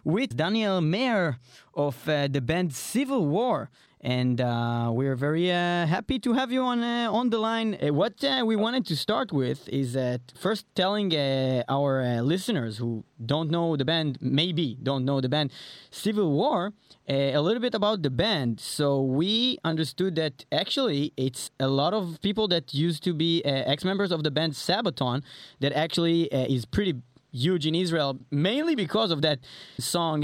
with 0.07 0.35
Daniel 0.35 0.81
Mayer 0.81 1.35
of 1.77 1.95
uh, 2.07 2.27
the 2.33 2.41
band 2.41 2.73
Civil 2.73 3.25
War. 3.35 3.67
And 4.01 4.39
uh, 4.39 4.91
we're 4.93 5.17
very 5.17 5.51
uh, 5.51 5.85
happy 5.85 6.19
to 6.19 6.31
have 6.31 6.53
you 6.53 6.61
on 6.61 6.81
uh, 6.81 7.11
on 7.11 7.31
the 7.31 7.37
line. 7.37 7.77
Uh, 7.83 7.93
what 7.93 8.23
uh, 8.23 8.43
we 8.45 8.55
wanted 8.55 8.85
to 8.85 8.95
start 8.95 9.33
with 9.33 9.67
is 9.67 9.97
first 10.39 10.65
telling 10.73 11.13
uh, 11.13 11.63
our 11.67 12.21
listeners 12.21 12.77
who 12.77 13.03
don't 13.25 13.51
know 13.51 13.75
the 13.75 13.83
band, 13.83 14.17
maybe 14.21 14.77
don't 14.81 15.03
know 15.03 15.19
the 15.19 15.27
band, 15.27 15.51
Civil 15.91 16.31
War, 16.31 16.71
a 17.09 17.39
little 17.39 17.59
bit 17.59 17.75
about 17.75 18.01
the 18.01 18.09
band. 18.09 18.61
So 18.61 19.01
we 19.01 19.57
understood 19.65 20.15
that 20.15 20.45
actually 20.49 21.11
it's 21.17 21.51
a 21.59 21.67
lot 21.67 21.93
of 21.93 22.21
people 22.21 22.47
that 22.47 22.73
used 22.73 23.03
to 23.03 23.13
be 23.13 23.43
ex-members 23.43 24.13
of 24.13 24.23
the 24.23 24.31
band 24.31 24.53
Sabaton 24.53 25.23
that 25.59 25.73
actually 25.73 26.23
is 26.27 26.63
pretty 26.63 26.95
huge 27.33 27.67
in 27.67 27.75
Israel, 27.75 28.17
mainly 28.31 28.75
because 28.75 29.11
of 29.11 29.21
that 29.23 29.39
song. 29.77 30.23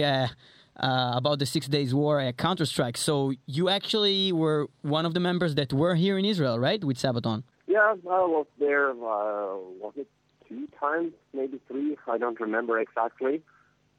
Uh, 0.77 1.13
about 1.15 1.39
the 1.39 1.45
Six 1.45 1.69
Days 1.69 1.91
War, 1.93 2.19
uh, 2.19 2.33
Counter 2.33 2.65
Strike. 2.65 2.97
So 2.97 3.31
you 3.45 3.69
actually 3.69 4.33
were 4.33 4.67
one 4.81 5.05
of 5.05 5.13
the 5.13 5.21
members 5.21 5.55
that 5.55 5.71
were 5.71 5.95
here 5.95 6.17
in 6.17 6.25
Israel, 6.25 6.59
right, 6.59 6.83
with 6.83 6.97
Sabaton? 6.97 7.43
Yeah, 7.65 7.95
I 7.95 8.23
was 8.37 8.45
there. 8.59 8.89
Uh, 8.91 9.55
was 9.83 9.93
it 9.95 10.09
two 10.49 10.67
times, 10.77 11.13
maybe 11.33 11.61
three? 11.69 11.95
I 12.13 12.17
don't 12.17 12.39
remember 12.41 12.77
exactly. 12.77 13.41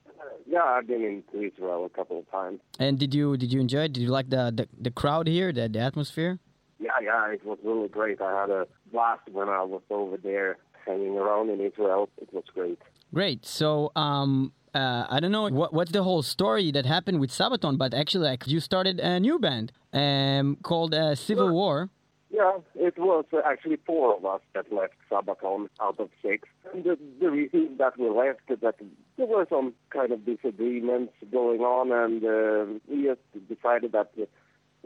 Uh, 0.07 0.25
yeah, 0.47 0.65
I've 0.65 0.87
been 0.87 1.03
into 1.03 1.37
Israel 1.51 1.87
a 1.87 1.89
couple 1.89 2.19
of 2.19 2.31
times. 2.31 2.61
And 2.79 2.99
did 2.99 3.15
you 3.15 3.39
did 3.39 3.51
you 3.55 3.61
enjoy 3.67 3.85
it? 3.85 3.93
Did 3.95 4.03
you 4.03 4.11
like 4.19 4.29
the 4.37 4.53
the, 4.59 4.69
the 4.87 4.91
crowd 4.91 5.27
here, 5.29 5.51
the, 5.59 5.65
the 5.75 5.81
atmosphere? 5.81 6.33
Yeah, 6.79 6.99
yeah, 7.03 7.33
it 7.33 7.43
was 7.51 7.59
really 7.65 7.89
great. 7.89 8.21
I 8.21 8.33
had 8.43 8.51
a 8.51 8.67
blast 8.93 9.23
when 9.33 9.49
I 9.49 9.63
was 9.63 9.85
over 9.89 10.19
there 10.19 10.59
hanging 10.85 11.17
around 11.17 11.49
in 11.55 11.59
Israel. 11.71 12.11
It 12.21 12.31
was 12.35 12.45
great. 12.55 12.81
Great. 13.15 13.47
So 13.47 13.93
um. 13.97 14.53
Uh, 14.77 15.07
I 15.09 15.21
don't 15.21 15.33
know 15.33 15.49
what, 15.49 15.73
what's 15.73 15.93
the 15.93 16.03
whole 16.03 16.23
story 16.23 16.71
that 16.73 16.85
happened 16.85 17.19
with 17.19 17.31
Sabaton, 17.31 17.79
but 17.79 17.95
actually, 17.95 18.29
like 18.29 18.47
you 18.47 18.61
started 18.61 19.01
a 19.01 19.19
new 19.19 19.39
band 19.39 19.73
um, 19.95 20.59
called 20.63 20.93
uh, 20.93 21.15
Civil 21.15 21.51
War. 21.51 21.89
Yeah, 22.31 22.59
it 22.75 22.99
was 22.99 23.25
actually 23.53 23.79
four 23.87 24.17
of 24.17 24.27
us 24.27 24.43
that 24.53 24.71
left 24.71 24.93
Sabaton 25.11 25.69
out 25.81 25.99
of 25.99 26.11
six. 26.21 26.47
And 26.75 26.85
the, 26.85 26.99
the 27.21 27.31
reason 27.31 27.77
that 27.79 27.99
we 27.99 28.11
left 28.11 28.41
is 28.51 28.59
that 28.61 28.75
there 29.17 29.27
were 29.27 29.47
some 29.49 29.73
kind 29.89 30.13
of 30.13 30.27
disagreements 30.27 31.15
going 31.33 31.61
on, 31.61 31.91
and 31.91 32.23
uh, 32.23 32.79
we 32.87 33.05
just 33.05 33.49
decided 33.49 33.93
that, 33.93 34.11
uh, 34.21 34.27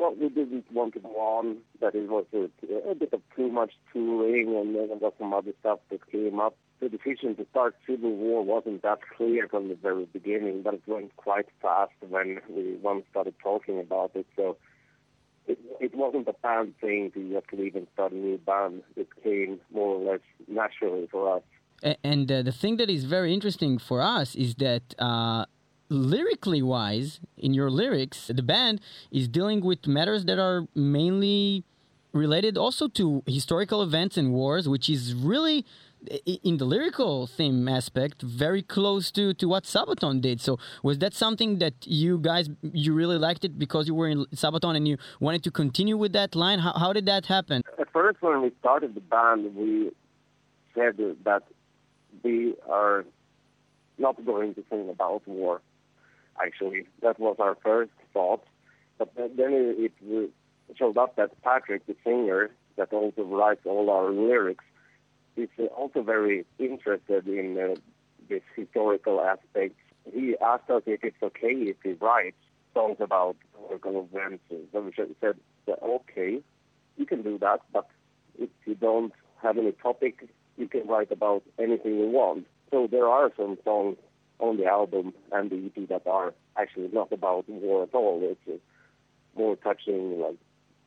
well, 0.00 0.14
we 0.18 0.30
didn't 0.30 0.64
want 0.72 0.94
to 0.94 1.00
go 1.00 1.10
on, 1.10 1.58
that 1.80 1.94
it 1.94 2.08
was 2.08 2.24
a, 2.32 2.48
a 2.90 2.94
bit 2.94 3.12
of 3.12 3.20
too 3.36 3.50
much 3.50 3.72
touring, 3.92 4.56
and 4.56 4.74
then 4.74 4.88
there 4.88 4.96
was 4.96 5.12
some 5.18 5.34
other 5.34 5.52
stuff 5.60 5.78
that 5.90 6.10
came 6.10 6.40
up. 6.40 6.56
The 6.80 6.88
decision 6.88 7.36
to 7.36 7.46
start 7.50 7.76
Civil 7.86 8.16
War 8.16 8.42
wasn't 8.42 8.80
that 8.82 9.00
clear 9.14 9.46
from 9.46 9.68
the 9.68 9.74
very 9.74 10.06
beginning, 10.06 10.62
but 10.62 10.72
it 10.74 10.82
went 10.86 11.14
quite 11.16 11.48
fast 11.60 11.92
when 12.08 12.40
we 12.48 12.78
once 12.82 13.04
started 13.10 13.34
talking 13.42 13.78
about 13.78 14.12
it. 14.14 14.26
So 14.36 14.56
it, 15.46 15.58
it 15.80 15.94
wasn't 15.94 16.26
a 16.28 16.32
band 16.32 16.74
thing 16.80 17.10
to 17.12 17.32
just 17.34 17.52
leave 17.52 17.76
and 17.76 17.86
start 17.92 18.12
a 18.12 18.14
new 18.14 18.38
band. 18.38 18.82
It 18.96 19.08
came 19.22 19.60
more 19.70 19.96
or 19.96 20.12
less 20.12 20.20
naturally 20.48 21.08
for 21.10 21.36
us. 21.36 21.42
And 22.02 22.32
uh, 22.32 22.40
the 22.42 22.52
thing 22.52 22.78
that 22.78 22.88
is 22.88 23.04
very 23.04 23.34
interesting 23.34 23.76
for 23.78 24.00
us 24.00 24.34
is 24.34 24.54
that 24.56 24.94
uh, 24.98 25.44
lyrically 25.90 26.62
wise, 26.62 27.20
in 27.36 27.52
your 27.52 27.70
lyrics, 27.70 28.30
the 28.32 28.42
band 28.42 28.80
is 29.10 29.28
dealing 29.28 29.60
with 29.60 29.86
matters 29.86 30.24
that 30.24 30.38
are 30.38 30.66
mainly 30.74 31.64
related 32.12 32.56
also 32.56 32.88
to 32.88 33.22
historical 33.26 33.82
events 33.82 34.16
and 34.16 34.32
wars, 34.32 34.68
which 34.68 34.88
is 34.88 35.14
really 35.14 35.64
in 36.44 36.56
the 36.56 36.64
lyrical 36.64 37.26
theme 37.26 37.68
aspect 37.68 38.22
very 38.22 38.62
close 38.62 39.10
to, 39.10 39.34
to 39.34 39.46
what 39.46 39.64
Sabaton 39.64 40.20
did. 40.20 40.40
So 40.40 40.58
was 40.82 40.98
that 40.98 41.12
something 41.12 41.58
that 41.58 41.74
you 41.82 42.18
guys 42.18 42.48
you 42.62 42.94
really 42.94 43.18
liked 43.18 43.44
it 43.44 43.58
because 43.58 43.86
you 43.86 43.94
were 43.94 44.08
in 44.08 44.24
Sabaton 44.34 44.76
and 44.76 44.88
you 44.88 44.96
wanted 45.20 45.42
to 45.44 45.50
continue 45.50 45.96
with 45.96 46.12
that 46.14 46.34
line? 46.34 46.60
How, 46.60 46.72
how 46.72 46.92
did 46.92 47.06
that 47.06 47.26
happen? 47.26 47.62
At 47.78 47.92
first, 47.92 48.22
when 48.22 48.40
we 48.40 48.52
started 48.60 48.94
the 48.94 49.00
band, 49.00 49.54
we 49.54 49.90
said 50.74 50.96
that 51.24 51.42
we 52.22 52.54
are 52.68 53.04
not 53.98 54.24
going 54.24 54.54
to 54.54 54.64
sing 54.70 54.88
about 54.88 55.26
war. 55.28 55.60
Actually, 56.44 56.86
that 57.02 57.18
was 57.18 57.36
our 57.38 57.56
first 57.62 57.92
thought. 58.12 58.44
But 58.98 59.12
then 59.16 59.52
it, 59.78 59.92
it 60.02 60.30
showed 60.76 60.96
up 60.98 61.16
that 61.16 61.40
Patrick, 61.42 61.86
the 61.86 61.96
singer, 62.04 62.50
that 62.76 62.92
also 62.92 63.22
writes 63.22 63.62
all 63.64 63.90
our 63.90 64.10
lyrics, 64.10 64.64
is 65.36 65.48
also 65.76 66.02
very 66.02 66.44
interested 66.58 67.26
in 67.26 67.58
uh, 67.58 67.74
this 68.28 68.42
historical 68.56 69.20
aspect. 69.20 69.74
He 70.12 70.36
asked 70.38 70.70
us 70.70 70.82
if 70.86 71.04
it's 71.04 71.22
okay 71.22 71.52
if 71.52 71.76
he 71.82 71.92
writes 71.92 72.36
songs 72.74 72.96
about 73.00 73.36
historical 73.52 74.08
events. 74.12 74.42
So 74.72 74.80
we 74.80 74.92
said, 75.20 75.36
okay, 75.68 76.40
you 76.96 77.06
can 77.06 77.22
do 77.22 77.38
that, 77.38 77.60
but 77.72 77.88
if 78.38 78.50
you 78.66 78.74
don't 78.74 79.12
have 79.42 79.58
any 79.58 79.72
topic, 79.72 80.28
you 80.56 80.68
can 80.68 80.86
write 80.86 81.10
about 81.10 81.42
anything 81.58 81.98
you 81.98 82.08
want. 82.08 82.46
So 82.70 82.86
there 82.86 83.08
are 83.08 83.32
some 83.36 83.58
songs 83.64 83.96
on 84.40 84.56
the 84.56 84.66
album 84.66 85.12
and 85.32 85.50
the 85.50 85.66
EP 85.66 85.88
that 85.88 86.06
are 86.06 86.32
actually 86.56 86.88
not 86.92 87.12
about 87.12 87.48
war 87.48 87.84
at 87.84 87.94
all. 87.94 88.20
It's 88.22 88.62
more 89.36 89.56
touching 89.56 90.20
like 90.20 90.36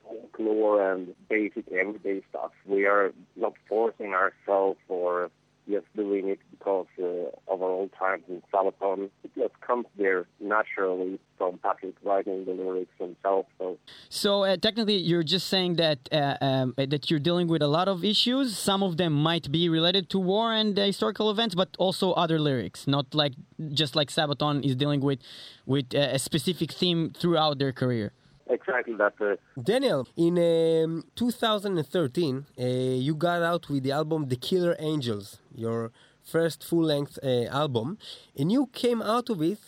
folklore 0.04 0.92
and 0.92 1.16
basic 1.30 1.72
everyday 1.72 2.22
stuff. 2.30 2.52
We 2.66 2.86
are 2.86 3.14
not 3.36 3.54
forcing 3.68 4.14
ourselves 4.14 4.80
or 4.88 5.32
just 5.70 5.86
doing 5.96 6.28
it 6.30 6.40
because 6.52 6.88
uh, 7.00 7.54
of 7.54 7.62
our 7.62 7.70
old 7.70 7.92
times 7.98 8.24
in 8.28 8.42
Salaton. 8.52 9.10
It 9.24 9.32
just 9.36 9.60
comes 9.62 9.86
there 9.98 10.26
naturally 10.40 11.20
from 11.38 11.58
Patrick 11.60 11.96
writing 12.04 12.46
the 12.46 12.52
lyrics 12.52 12.92
himself. 13.00 13.46
So 13.58 13.78
So 14.10 14.44
uh, 14.44 14.58
technically, 14.58 14.98
you're 14.98 15.24
just 15.24 15.48
saying 15.48 15.76
that 15.76 16.00
uh, 16.12 16.38
um, 16.42 16.74
that 16.78 17.10
you're 17.10 17.20
dealing 17.20 17.48
with 17.48 17.62
a 17.62 17.68
lot 17.68 17.88
of 17.88 18.04
issues. 18.04 18.58
Some 18.58 18.84
of 18.84 18.98
them 18.98 19.14
might 19.14 19.52
be 19.52 19.70
related 19.70 20.10
to 20.12 20.20
war 20.20 20.54
and 20.54 20.78
uh, 20.78 20.84
historical 20.86 21.30
events, 21.32 21.56
but 21.56 21.70
also 21.78 22.12
other 22.14 22.40
lyrics. 22.40 22.88
Not 22.88 23.14
like 23.14 23.34
just 23.72 23.96
like 23.96 24.10
Sabaton 24.10 24.66
is 24.66 24.76
dealing 24.76 25.02
with 25.02 25.20
with 25.66 25.94
uh, 25.96 26.18
a 26.18 26.20
specific 26.20 26.72
theme 26.72 27.12
throughout 27.12 27.60
their 27.60 27.72
career. 27.72 28.12
Exactly 28.50 28.96
that. 28.96 29.14
Uh, 29.20 29.36
Daniel, 29.62 30.08
in 30.16 30.38
um, 30.38 31.04
2013, 31.16 32.46
uh, 32.60 32.64
you 32.64 33.16
got 33.16 33.42
out 33.42 33.70
with 33.70 33.84
the 33.84 33.92
album 33.92 34.28
The 34.28 34.36
Killer 34.36 34.76
Angels, 34.80 35.38
your 35.56 35.92
first 36.24 36.64
full 36.64 36.84
length 36.84 37.20
uh, 37.24 37.46
album, 37.46 37.98
and 38.38 38.52
you 38.52 38.68
came 38.74 39.02
out 39.02 39.30
of 39.30 39.42
it 39.42 39.60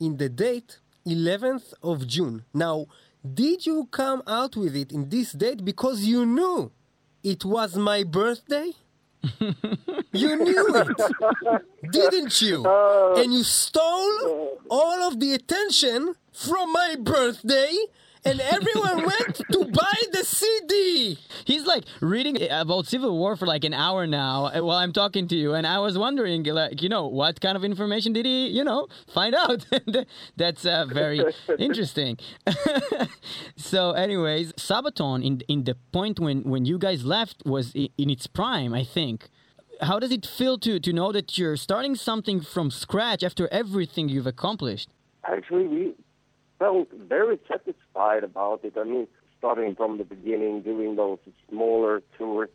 in 0.00 0.16
the 0.16 0.28
date 0.28 0.78
11th 1.06 1.74
of 1.82 2.06
June. 2.06 2.44
Now, 2.52 2.86
did 3.34 3.66
you 3.66 3.88
come 3.90 4.22
out 4.26 4.56
with 4.56 4.76
it 4.76 4.92
in 4.92 5.08
this 5.08 5.32
date 5.32 5.64
because 5.64 6.04
you 6.04 6.24
knew 6.26 6.70
it 7.22 7.44
was 7.44 7.76
my 7.76 8.04
birthday? 8.04 8.72
you 10.12 10.36
knew 10.36 10.74
it, 10.74 11.62
didn't 11.92 12.40
you? 12.40 12.64
And 13.16 13.32
you 13.32 13.42
stole 13.42 14.58
all 14.70 15.02
of 15.08 15.18
the 15.18 15.32
attention 15.32 16.14
from 16.32 16.72
my 16.72 16.96
birthday 17.00 17.74
and 18.26 18.40
everyone 18.40 19.04
went 19.04 19.34
to 19.52 19.64
buy 19.72 19.98
the 20.12 20.24
CD. 20.24 21.18
He's 21.44 21.64
like 21.66 21.84
reading 22.00 22.36
about 22.50 22.86
Civil 22.86 23.16
War 23.16 23.36
for 23.36 23.46
like 23.46 23.64
an 23.64 23.74
hour 23.74 24.06
now 24.06 24.50
while 24.62 24.78
I'm 24.78 24.92
talking 24.92 25.28
to 25.28 25.36
you, 25.36 25.54
and 25.54 25.66
I 25.66 25.78
was 25.78 25.96
wondering, 25.96 26.42
like, 26.44 26.82
you 26.82 26.88
know, 26.88 27.06
what 27.06 27.40
kind 27.40 27.56
of 27.56 27.64
information 27.64 28.12
did 28.12 28.26
he, 28.26 28.48
you 28.48 28.64
know, 28.64 28.88
find 29.06 29.34
out? 29.34 29.66
That's 30.36 30.64
uh, 30.66 30.86
very 30.86 31.20
interesting. 31.58 32.18
so, 33.56 33.92
anyways, 33.92 34.52
Sabaton 34.54 35.24
in 35.24 35.40
in 35.48 35.64
the 35.64 35.76
point 35.92 36.18
when 36.20 36.42
when 36.42 36.64
you 36.64 36.78
guys 36.78 37.04
left 37.04 37.42
was 37.44 37.72
i- 37.76 37.90
in 37.98 38.10
its 38.10 38.26
prime, 38.26 38.72
I 38.74 38.84
think. 38.84 39.28
How 39.82 39.98
does 39.98 40.10
it 40.10 40.24
feel 40.24 40.58
to 40.60 40.80
to 40.80 40.92
know 40.92 41.12
that 41.12 41.36
you're 41.38 41.56
starting 41.56 41.94
something 41.96 42.40
from 42.40 42.70
scratch 42.70 43.22
after 43.22 43.46
everything 43.52 44.08
you've 44.08 44.26
accomplished? 44.26 44.88
Actually, 45.24 45.66
we 45.66 45.94
felt 46.58 46.88
very 46.92 47.38
satisfied 47.48 48.24
about 48.24 48.64
it. 48.64 48.74
I 48.76 48.84
mean, 48.84 49.06
starting 49.38 49.74
from 49.74 49.98
the 49.98 50.04
beginning, 50.04 50.62
doing 50.62 50.96
those 50.96 51.18
smaller 51.48 52.02
tours 52.18 52.50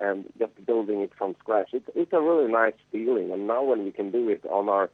and 0.00 0.24
just 0.38 0.52
building 0.64 1.00
it 1.00 1.12
from 1.16 1.36
scratch. 1.38 1.70
It's, 1.72 1.88
it's 1.94 2.12
a 2.12 2.20
really 2.20 2.50
nice 2.50 2.74
feeling. 2.90 3.30
And 3.32 3.46
now 3.46 3.62
when 3.62 3.84
we 3.84 3.92
can 3.92 4.10
do 4.10 4.28
it 4.28 4.44
on 4.46 4.68
our 4.68 4.90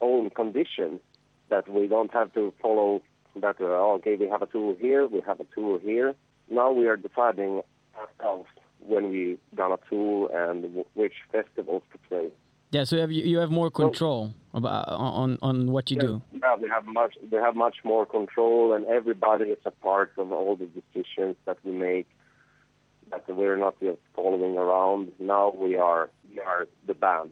own 0.00 0.30
conditions, 0.30 1.00
that 1.48 1.68
we 1.68 1.86
don't 1.86 2.12
have 2.12 2.32
to 2.34 2.52
follow 2.60 3.02
that, 3.36 3.60
uh, 3.60 3.64
okay, 3.94 4.16
we 4.16 4.28
have 4.28 4.42
a 4.42 4.46
tool 4.46 4.76
here, 4.78 5.06
we 5.06 5.20
have 5.26 5.40
a 5.40 5.46
tool 5.54 5.78
here. 5.78 6.14
Now 6.50 6.70
we 6.72 6.86
are 6.86 6.96
deciding 6.96 7.62
ourselves 7.98 8.48
when 8.80 9.10
we 9.10 9.38
gonna 9.54 9.76
tour 9.88 10.30
and 10.34 10.62
w- 10.62 10.84
which 10.94 11.14
festivals 11.30 11.82
to 11.92 11.98
play. 12.08 12.28
Yeah, 12.71 12.83
so 12.83 12.95
you 12.95 13.01
have 13.01 13.11
you 13.11 13.37
have 13.43 13.51
more 13.51 13.71
control 13.83 14.33
about 14.53 14.87
on 14.89 15.37
on 15.41 15.55
what 15.75 15.85
you 15.91 15.97
do. 16.07 16.21
Yeah, 16.43 16.55
we 16.63 16.67
have 16.75 16.85
much 16.85 17.13
we 17.31 17.37
have 17.37 17.55
much 17.55 17.77
more 17.91 18.05
control, 18.17 18.73
and 18.73 18.85
everybody 18.99 19.45
is 19.55 19.63
a 19.65 19.71
part 19.71 20.11
of 20.17 20.31
all 20.37 20.53
the 20.63 20.69
decisions 20.79 21.35
that 21.45 21.57
we 21.65 21.71
make. 21.71 22.07
That 23.11 23.23
we're 23.39 23.55
not 23.65 23.75
just 23.79 24.01
following 24.15 24.57
around. 24.57 25.03
Now 25.19 25.45
we 25.65 25.71
are 25.77 26.09
we 26.29 26.39
are 26.49 26.61
the 26.89 26.95
band. 26.95 27.31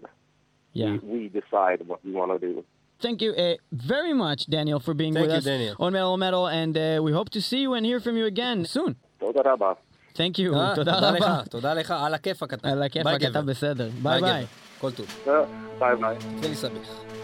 Yeah. 0.74 0.92
We, 0.92 0.98
we 1.14 1.22
decide 1.42 1.80
what 1.90 2.00
we 2.06 2.12
want 2.20 2.32
to 2.36 2.40
do. 2.48 2.64
Thank 3.06 3.22
you 3.22 3.32
uh, 3.34 3.56
very 3.72 4.14
much, 4.14 4.42
Daniel, 4.50 4.80
for 4.80 4.94
being 4.94 5.14
Thank 5.14 5.26
with 5.26 5.32
you, 5.34 5.38
us 5.40 5.46
Daniel. 5.46 5.76
on 5.80 5.92
Metal 5.94 6.16
Metal, 6.26 6.46
and 6.62 6.74
uh, 6.78 7.02
we 7.06 7.12
hope 7.12 7.30
to 7.32 7.42
see 7.42 7.60
you 7.66 7.74
and 7.74 7.86
hear 7.86 8.00
from 8.00 8.16
you 8.20 8.26
again 8.26 8.66
soon. 8.66 8.96
תודה 9.20 9.42
רבה. 9.54 9.74
Thank 10.14 10.38
you, 10.40 10.54
אה, 10.56 10.76
תודה 10.76 10.94
תודה 10.96 11.12
לך, 11.12 11.22
רבה. 11.24 11.42
תודה 11.50 11.74
לך, 11.74 11.92
על 11.92 12.14
הכיפאק 12.14 12.54
אתה. 12.54 12.72
על 12.72 12.84
הכיף, 12.84 13.04
ביי, 13.04 13.16
אתה 13.16 13.30
גבר. 13.30 13.42
בסדר. 13.42 13.90
ביי 14.04 14.22
ביי. 14.22 14.46
גבר. 14.78 14.80
כל 14.80 14.92
טוב. 14.92 15.06
אה, 15.28 15.44
ביי 15.80 15.96
ביי. 15.96 16.18
תתחיל 16.36 16.52
לסבך. 16.52 16.70
leaving 16.70 17.17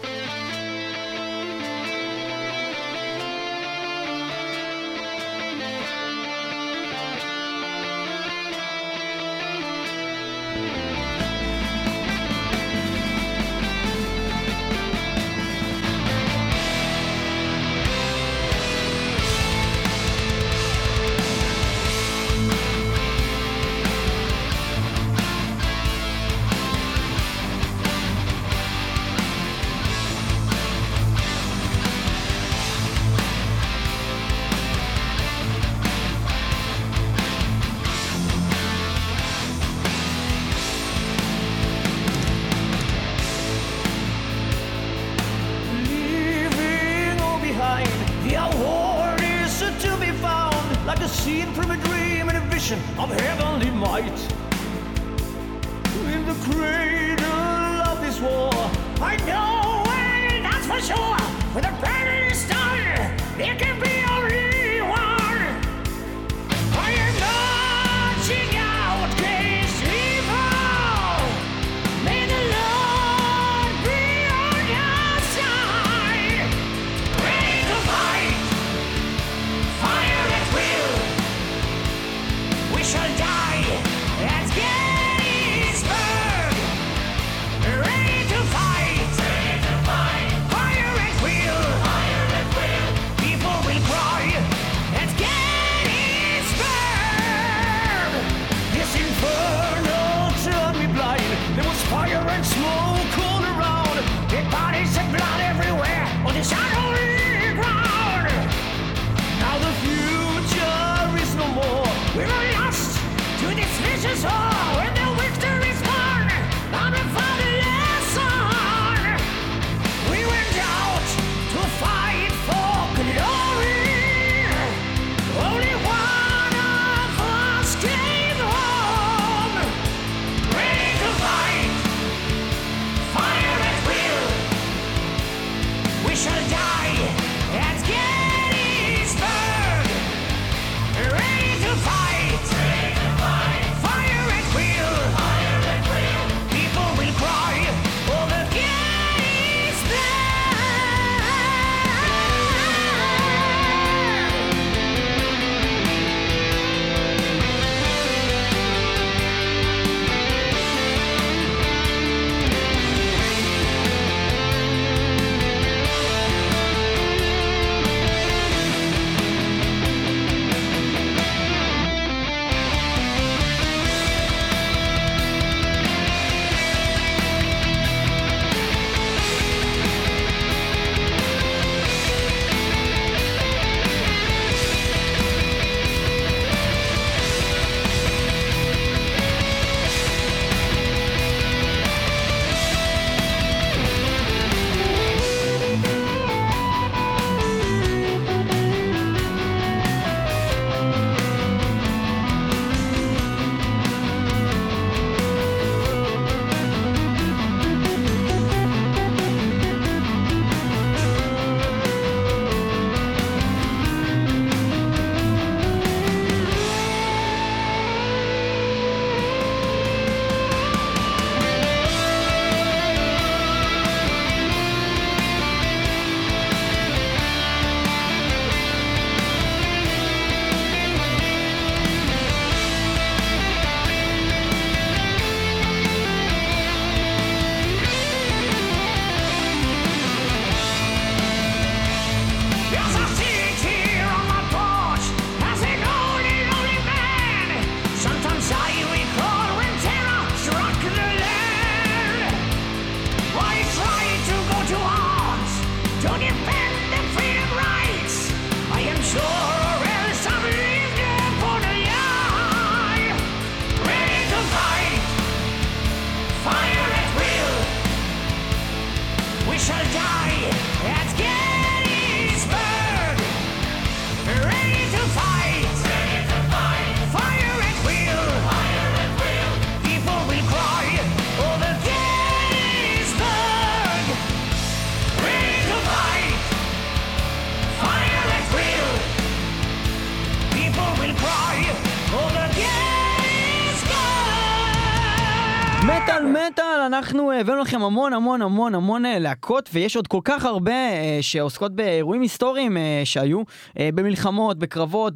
הבאנו 297.39 297.61
לכם 297.61 297.81
המון 297.81 298.13
המון 298.13 298.41
המון 298.41 298.75
המון 298.75 299.05
אה, 299.05 299.19
להקות, 299.19 299.69
ויש 299.73 299.95
עוד 299.95 300.07
כל 300.07 300.19
כך 300.23 300.45
הרבה 300.45 300.71
אה, 300.71 301.17
שעוסקות 301.21 301.75
באירועים 301.75 302.21
היסטוריים 302.21 302.77
אה, 302.77 303.01
שהיו, 303.03 303.43
במלחמות, 303.79 304.59
בקרבות, 304.59 305.13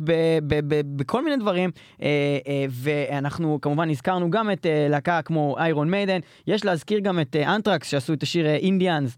בכל 0.96 1.24
מיני 1.24 1.38
דברים, 1.38 1.72
ואנחנו 2.70 3.60
כמובן 3.62 3.90
הזכרנו 3.90 4.30
גם 4.30 4.52
את 4.52 4.66
להקה 4.90 5.22
כמו 5.22 5.56
איירון 5.60 5.92
מיידן, 5.92 6.20
יש 6.48 6.66
להזכיר 6.66 7.00
גם 7.00 7.20
את 7.20 7.36
אנטרקס 7.36 7.88
שעשו 7.88 8.14
את 8.14 8.24
השיר 8.24 8.48
אינדיאנס. 8.48 9.18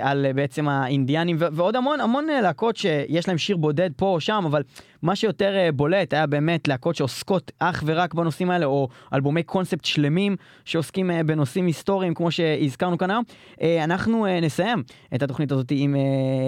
על 0.00 0.26
אה, 0.26 0.32
בעצם 0.32 0.68
האינדיאנים 0.68 1.36
ו- 1.40 1.46
ועוד 1.52 1.76
המון 1.76 2.00
המון 2.00 2.30
אה, 2.30 2.40
להקות 2.40 2.76
שיש 2.76 3.28
להם 3.28 3.38
שיר 3.38 3.56
בודד 3.56 3.90
פה 3.96 4.06
או 4.06 4.20
שם 4.20 4.42
אבל 4.46 4.62
מה 5.02 5.16
שיותר 5.16 5.56
אה, 5.56 5.72
בולט 5.72 6.12
היה 6.12 6.26
באמת 6.26 6.68
להקות 6.68 6.96
שעוסקות 6.96 7.52
אך 7.58 7.82
ורק 7.86 8.14
בנושאים 8.14 8.50
האלה 8.50 8.66
או 8.66 8.88
אלבומי 9.14 9.42
קונספט 9.42 9.84
שלמים 9.84 10.36
שעוסקים 10.64 11.10
אה, 11.10 11.22
בנושאים 11.22 11.66
היסטוריים 11.66 12.14
כמו 12.14 12.30
שהזכרנו 12.30 12.98
כאן 12.98 13.10
היום. 13.10 13.24
אה, 13.62 13.84
אנחנו 13.84 14.26
אה, 14.26 14.40
נסיים 14.40 14.82
את 15.14 15.22
התוכנית 15.22 15.52
הזאת 15.52 15.66
עם 15.70 15.96
אה, 15.96 16.00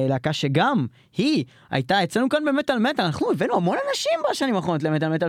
להקה 0.08 0.32
שגם 0.32 0.86
היא 1.16 1.44
הייתה 1.70 2.04
אצלנו 2.04 2.28
כאן 2.28 2.44
במטאל 2.44 2.78
מטאל 2.78 3.04
אנחנו 3.04 3.30
הבאנו 3.30 3.56
המון 3.56 3.78
אנשים 3.88 4.12
בשנים 4.30 4.56
האחרונות 4.56 4.82
למטאל 4.82 5.08
מטאל. 5.08 5.28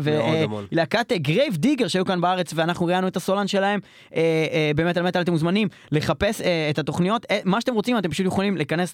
ולהקת 0.71 1.11
Grave 1.13 1.55
Digger 1.57 1.87
שהיו 1.87 2.05
כאן 2.05 2.21
בארץ 2.21 2.51
ואנחנו 2.55 2.85
ראיינו 2.85 3.07
את 3.07 3.15
הסולן 3.15 3.47
שלהם 3.47 3.79
אה, 4.15 4.21
אה, 4.51 4.71
במטאל 4.75 5.03
מטאל 5.03 5.21
אתם 5.21 5.31
מוזמנים 5.31 5.67
לחפש 5.91 6.41
אה, 6.41 6.67
את 6.69 6.79
התוכניות 6.79 7.25
אה, 7.31 7.39
מה 7.45 7.61
שאתם 7.61 7.73
רוצים 7.73 7.86
אתם 7.97 8.09
פשוט 8.11 8.25
יכולים 8.25 8.57
להיכנס 8.57 8.93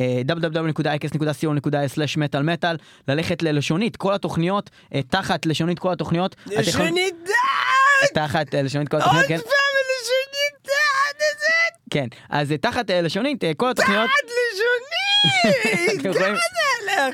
ל-www.ix.co.il/מטאל 0.00 2.42
מטאל 2.42 2.76
ללכת 3.08 3.42
ללשונית 3.42 3.96
כל 3.96 4.14
התוכניות 4.14 4.70
אה, 4.94 5.02
תחת 5.02 5.46
לשונית 5.46 5.78
כל 5.78 5.92
התוכניות. 5.92 6.36
יכולים- 6.46 6.94
שנדע! 6.96 7.34
תחת 8.14 8.54
אה, 8.54 8.62
לשונית 8.62 8.88
כל 8.88 8.96
התוכניות, 8.96 9.26
כן? 9.26 9.34
עוד 9.34 9.44
פעם 9.44 9.52
לשונית 9.90 10.62
תחת 10.62 11.16
לזה! 11.16 11.46
כן. 11.90 12.06
אז 12.30 12.52
אה, 12.52 12.56
תחת 12.58 12.90
אה, 12.90 13.00
לשונית 13.02 13.44
אה, 13.44 13.52
כל 13.56 13.70
התוכניות. 13.70 14.10
תחת 14.10 14.24
לשונית! 14.52 15.00
כמה 16.02 16.12
זה 16.12 16.18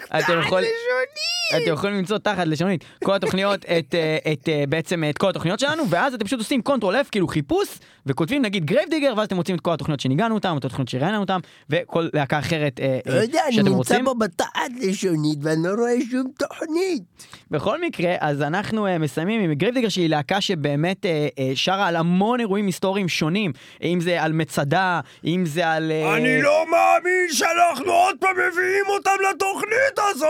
תחת 0.09 0.21
יכול- 0.47 0.61
לשונית! 0.61 1.63
אתם 1.65 1.73
יכולים 1.73 1.97
למצוא 1.97 2.19
תחת 2.19 2.47
לשונית 2.47 2.85
כל 3.05 3.15
התוכניות, 3.15 3.65
את, 3.65 3.95
אה, 3.95 4.19
אה, 4.49 4.65
בעצם 4.69 5.05
את 5.11 5.19
כל 5.19 5.29
התוכניות 5.29 5.61
שלנו, 5.61 5.91
ואז 5.91 6.15
אתם 6.15 6.25
פשוט 6.27 6.39
עושים 6.39 6.63
control 6.63 6.97
F, 7.01 7.11
כאילו 7.11 7.29
חיפוש, 7.29 7.69
וכותבים 8.07 8.43
נגיד 8.43 8.65
Grave 8.65 8.91
Digger, 8.91 9.15
ואז 9.17 9.27
אתם 9.27 9.37
מוצאים 9.37 9.57
את 9.57 9.61
כל 9.61 9.73
התוכניות 9.73 10.01
שניגענו 10.01 10.35
אותם, 10.35 10.57
את 10.59 10.65
התוכניות 10.65 10.89
שראיינו 10.89 11.21
אותם, 11.21 11.41
וכל 11.71 12.09
להקה 12.15 12.39
אחרת 12.39 12.81
אה, 12.81 12.99
לא 13.07 13.13
אה, 13.13 13.23
יודע, 13.23 13.41
אני 13.47 13.53
שאתם 13.53 13.67
נמצא 13.67 13.77
רוצים. 13.77 14.05
פה 14.05 14.15
בתחת 14.15 14.71
לשונית 14.81 15.39
ואני 15.43 15.63
לא 15.63 15.75
רואה 15.79 15.93
שום 16.11 16.31
תוכנית. 16.39 17.03
בכל 17.51 17.81
מקרה, 17.81 18.15
אז 18.21 18.43
אנחנו 18.43 18.87
אה, 18.87 18.99
מסיימים 18.99 19.41
עם 19.41 19.53
Grave 19.55 19.75
Digger 19.75 19.89
שהיא 19.89 20.09
להקה 20.09 20.41
שבאמת 20.41 21.05
אה, 21.05 21.09
אה, 21.09 21.41
שרה 21.55 21.87
על 21.87 21.97
המון 21.97 22.41
אירועים 22.41 22.67
היסטוריים 22.67 23.09
שונים, 23.09 23.53
אם 23.83 24.01
זה 24.01 24.23
על 24.23 24.33
מצדה, 24.33 25.01
אם 25.25 25.47
זה 25.47 25.69
על... 25.69 25.93
אה, 26.05 26.17
אני 26.17 26.43
לא 26.43 26.65
מאמין 26.71 27.29
שאנחנו 27.33 27.93
עוד 27.93 28.17
פעם 28.21 28.37
מביאים 28.37 28.85
אותם 28.89 29.11
לתוכנית 29.31 29.99
הזאת! 29.99 30.27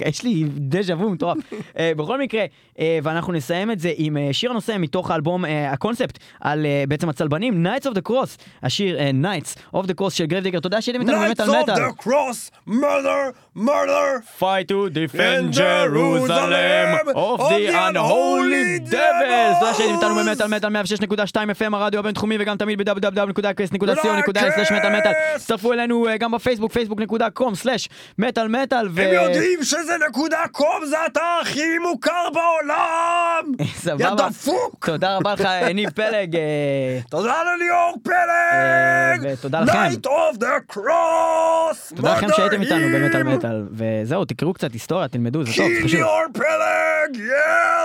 יש 0.08 0.22
לי 0.22 0.44
דז'ה 0.48 0.94
וו 0.94 1.10
מטורף. 1.10 1.38
אה, 1.78 1.92
בכל 1.96 2.20
מקרה, 2.20 2.44
אה, 2.78 2.98
ואנחנו 3.02 3.32
נסיים 3.32 3.70
את 3.70 3.80
זה 3.80 3.92
עם 3.96 4.16
אה, 4.16 4.28
שיר 4.32 4.50
הנושא 4.50 4.76
מתוך 4.78 5.10
האלבום, 5.10 5.44
אה, 5.44 5.57
הקונספט, 5.70 6.18
על 6.40 6.66
אה, 6.66 6.84
בעצם 6.88 7.08
הצלבנים, 7.08 7.66
Knights 7.66 7.86
of 7.86 7.94
the 7.94 8.10
Cross, 8.10 8.42
השיר 8.62 8.98
אה, 8.98 9.10
Knights 9.22 9.74
of 9.76 9.84
the 9.84 9.94
Cross 10.00 10.10
של 10.10 10.26
Grave 10.26 10.44
Digger, 10.44 10.60
תודה 10.60 10.80
שהייתם 10.80 11.00
איתנו 11.00 11.18
באמת 11.18 11.40
על 11.40 11.48
מטאל. 11.62 11.74
cross, 12.00 12.68
murder, 12.68 13.32
murder! 13.56 14.22
Fight 14.40 14.68
to 14.68 14.90
defend 14.90 15.52
Jerusalem 15.52 16.88
of 17.08 17.38
the 17.38 17.62
unholy 17.86 18.78
devils. 18.90 19.58
תודה 19.60 19.74
שהייתם 19.74 19.94
איתנו 19.94 20.14
במטאל 20.14 20.46
מטאל 20.46 20.76
106.2 20.76 21.34
FM 21.34 21.76
הרדיו 21.76 22.00
הבינתחומי 22.00 22.36
וגם 22.40 22.56
תמיד 22.56 22.82
ב-www.ks.co.il 22.82 24.74
מטאל 24.74 24.98
מטאל. 24.98 25.12
הצטרפו 25.34 25.72
אלינו 25.72 26.08
אה, 26.08 26.16
גם 26.16 26.30
בפייסבוק, 26.32 26.72
facebook.com/מטאל 26.72 28.48
מטאל. 28.48 28.88
הם 28.96 29.12
יודעים 29.12 29.62
שזה 29.62 29.92
נקודה 30.08 30.38
קום, 30.52 30.84
זה 30.84 30.98
האתר 30.98 31.20
הכי 31.42 31.78
מוכר 31.78 32.28
בעולם! 32.32 33.52
יא 33.60 33.64
סבבה. 33.74 34.14
דפוק! 34.28 34.86
תודה 34.86 35.16
רבה 35.16 35.32
לך, 35.34 35.40
אה, 35.40 35.47
ניב 35.74 35.90
פלג. 35.90 36.36
אה, 36.36 37.00
תודה 37.10 37.34
לליאור 37.42 37.94
אה, 37.96 38.02
פלג! 38.02 39.32
ותודה 39.32 39.60
לכם. 39.60 39.72
Night 39.72 40.06
of 40.06 40.38
the 40.38 40.72
Cross! 40.74 41.96
תודה 41.96 42.16
לכם 42.16 42.26
שהייתם 42.36 42.62
איתנו 42.62 42.86
במטאל 42.94 43.22
מדעים! 43.22 43.38
מטאל. 43.38 43.66
וזהו, 43.72 44.24
תקראו 44.24 44.52
קצת 44.54 44.72
היסטוריה, 44.72 45.08
תלמדו, 45.08 45.44
זה 45.44 45.52
טוב, 45.56 45.68
זה 45.74 45.84
חשוב. 45.84 45.96
ליאור 46.00 46.22
פלג! 46.32 47.22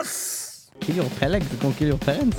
יס! 0.02 0.70
קיליור 0.80 1.10
פלג? 1.10 1.44
זה 1.44 1.58
כמו 1.62 1.72
קיליור 1.78 1.98
פרנס? 2.00 2.36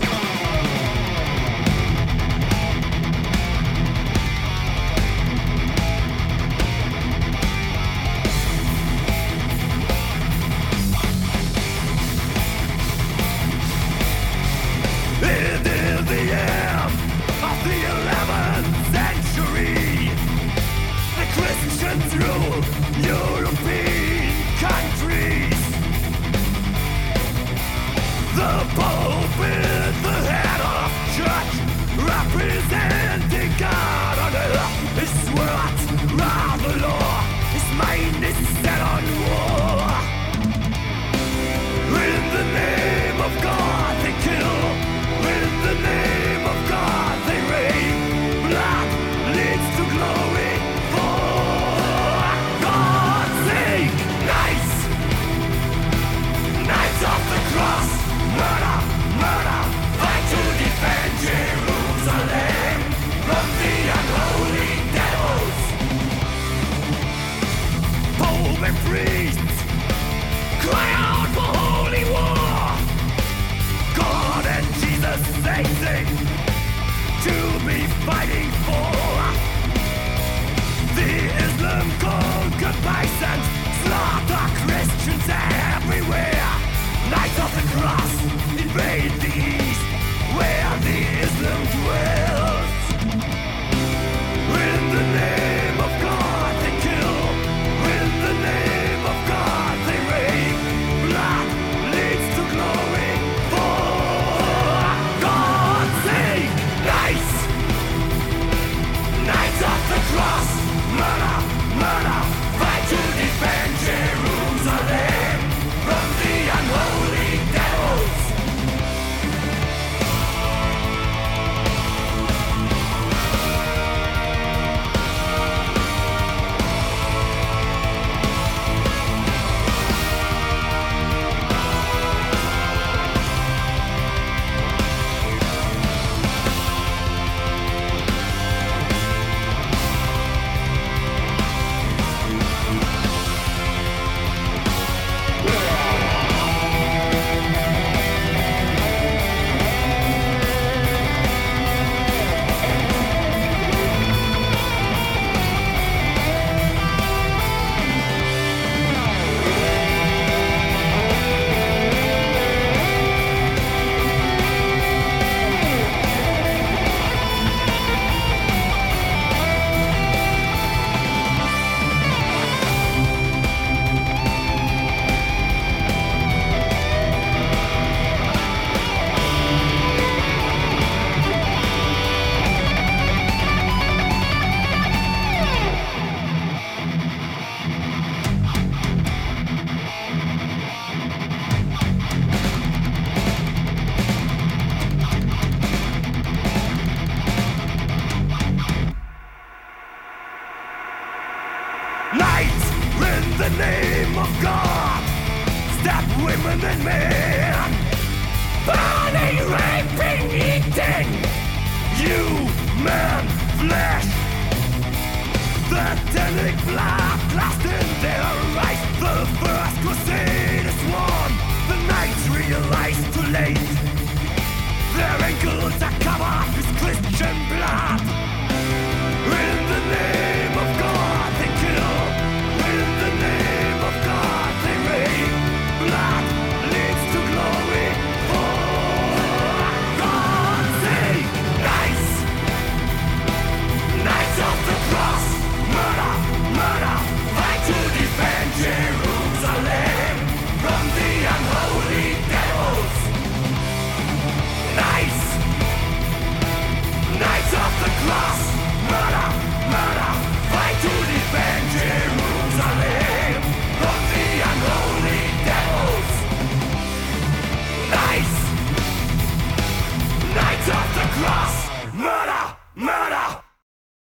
Of 16.32 17.56
the 17.64 17.78
11th 17.96 18.72
century. 18.96 20.08
The 21.18 21.26
Christians 21.36 22.10
rule 22.16 22.58
European 23.04 24.32
countries. 24.58 25.60
The 28.34 28.54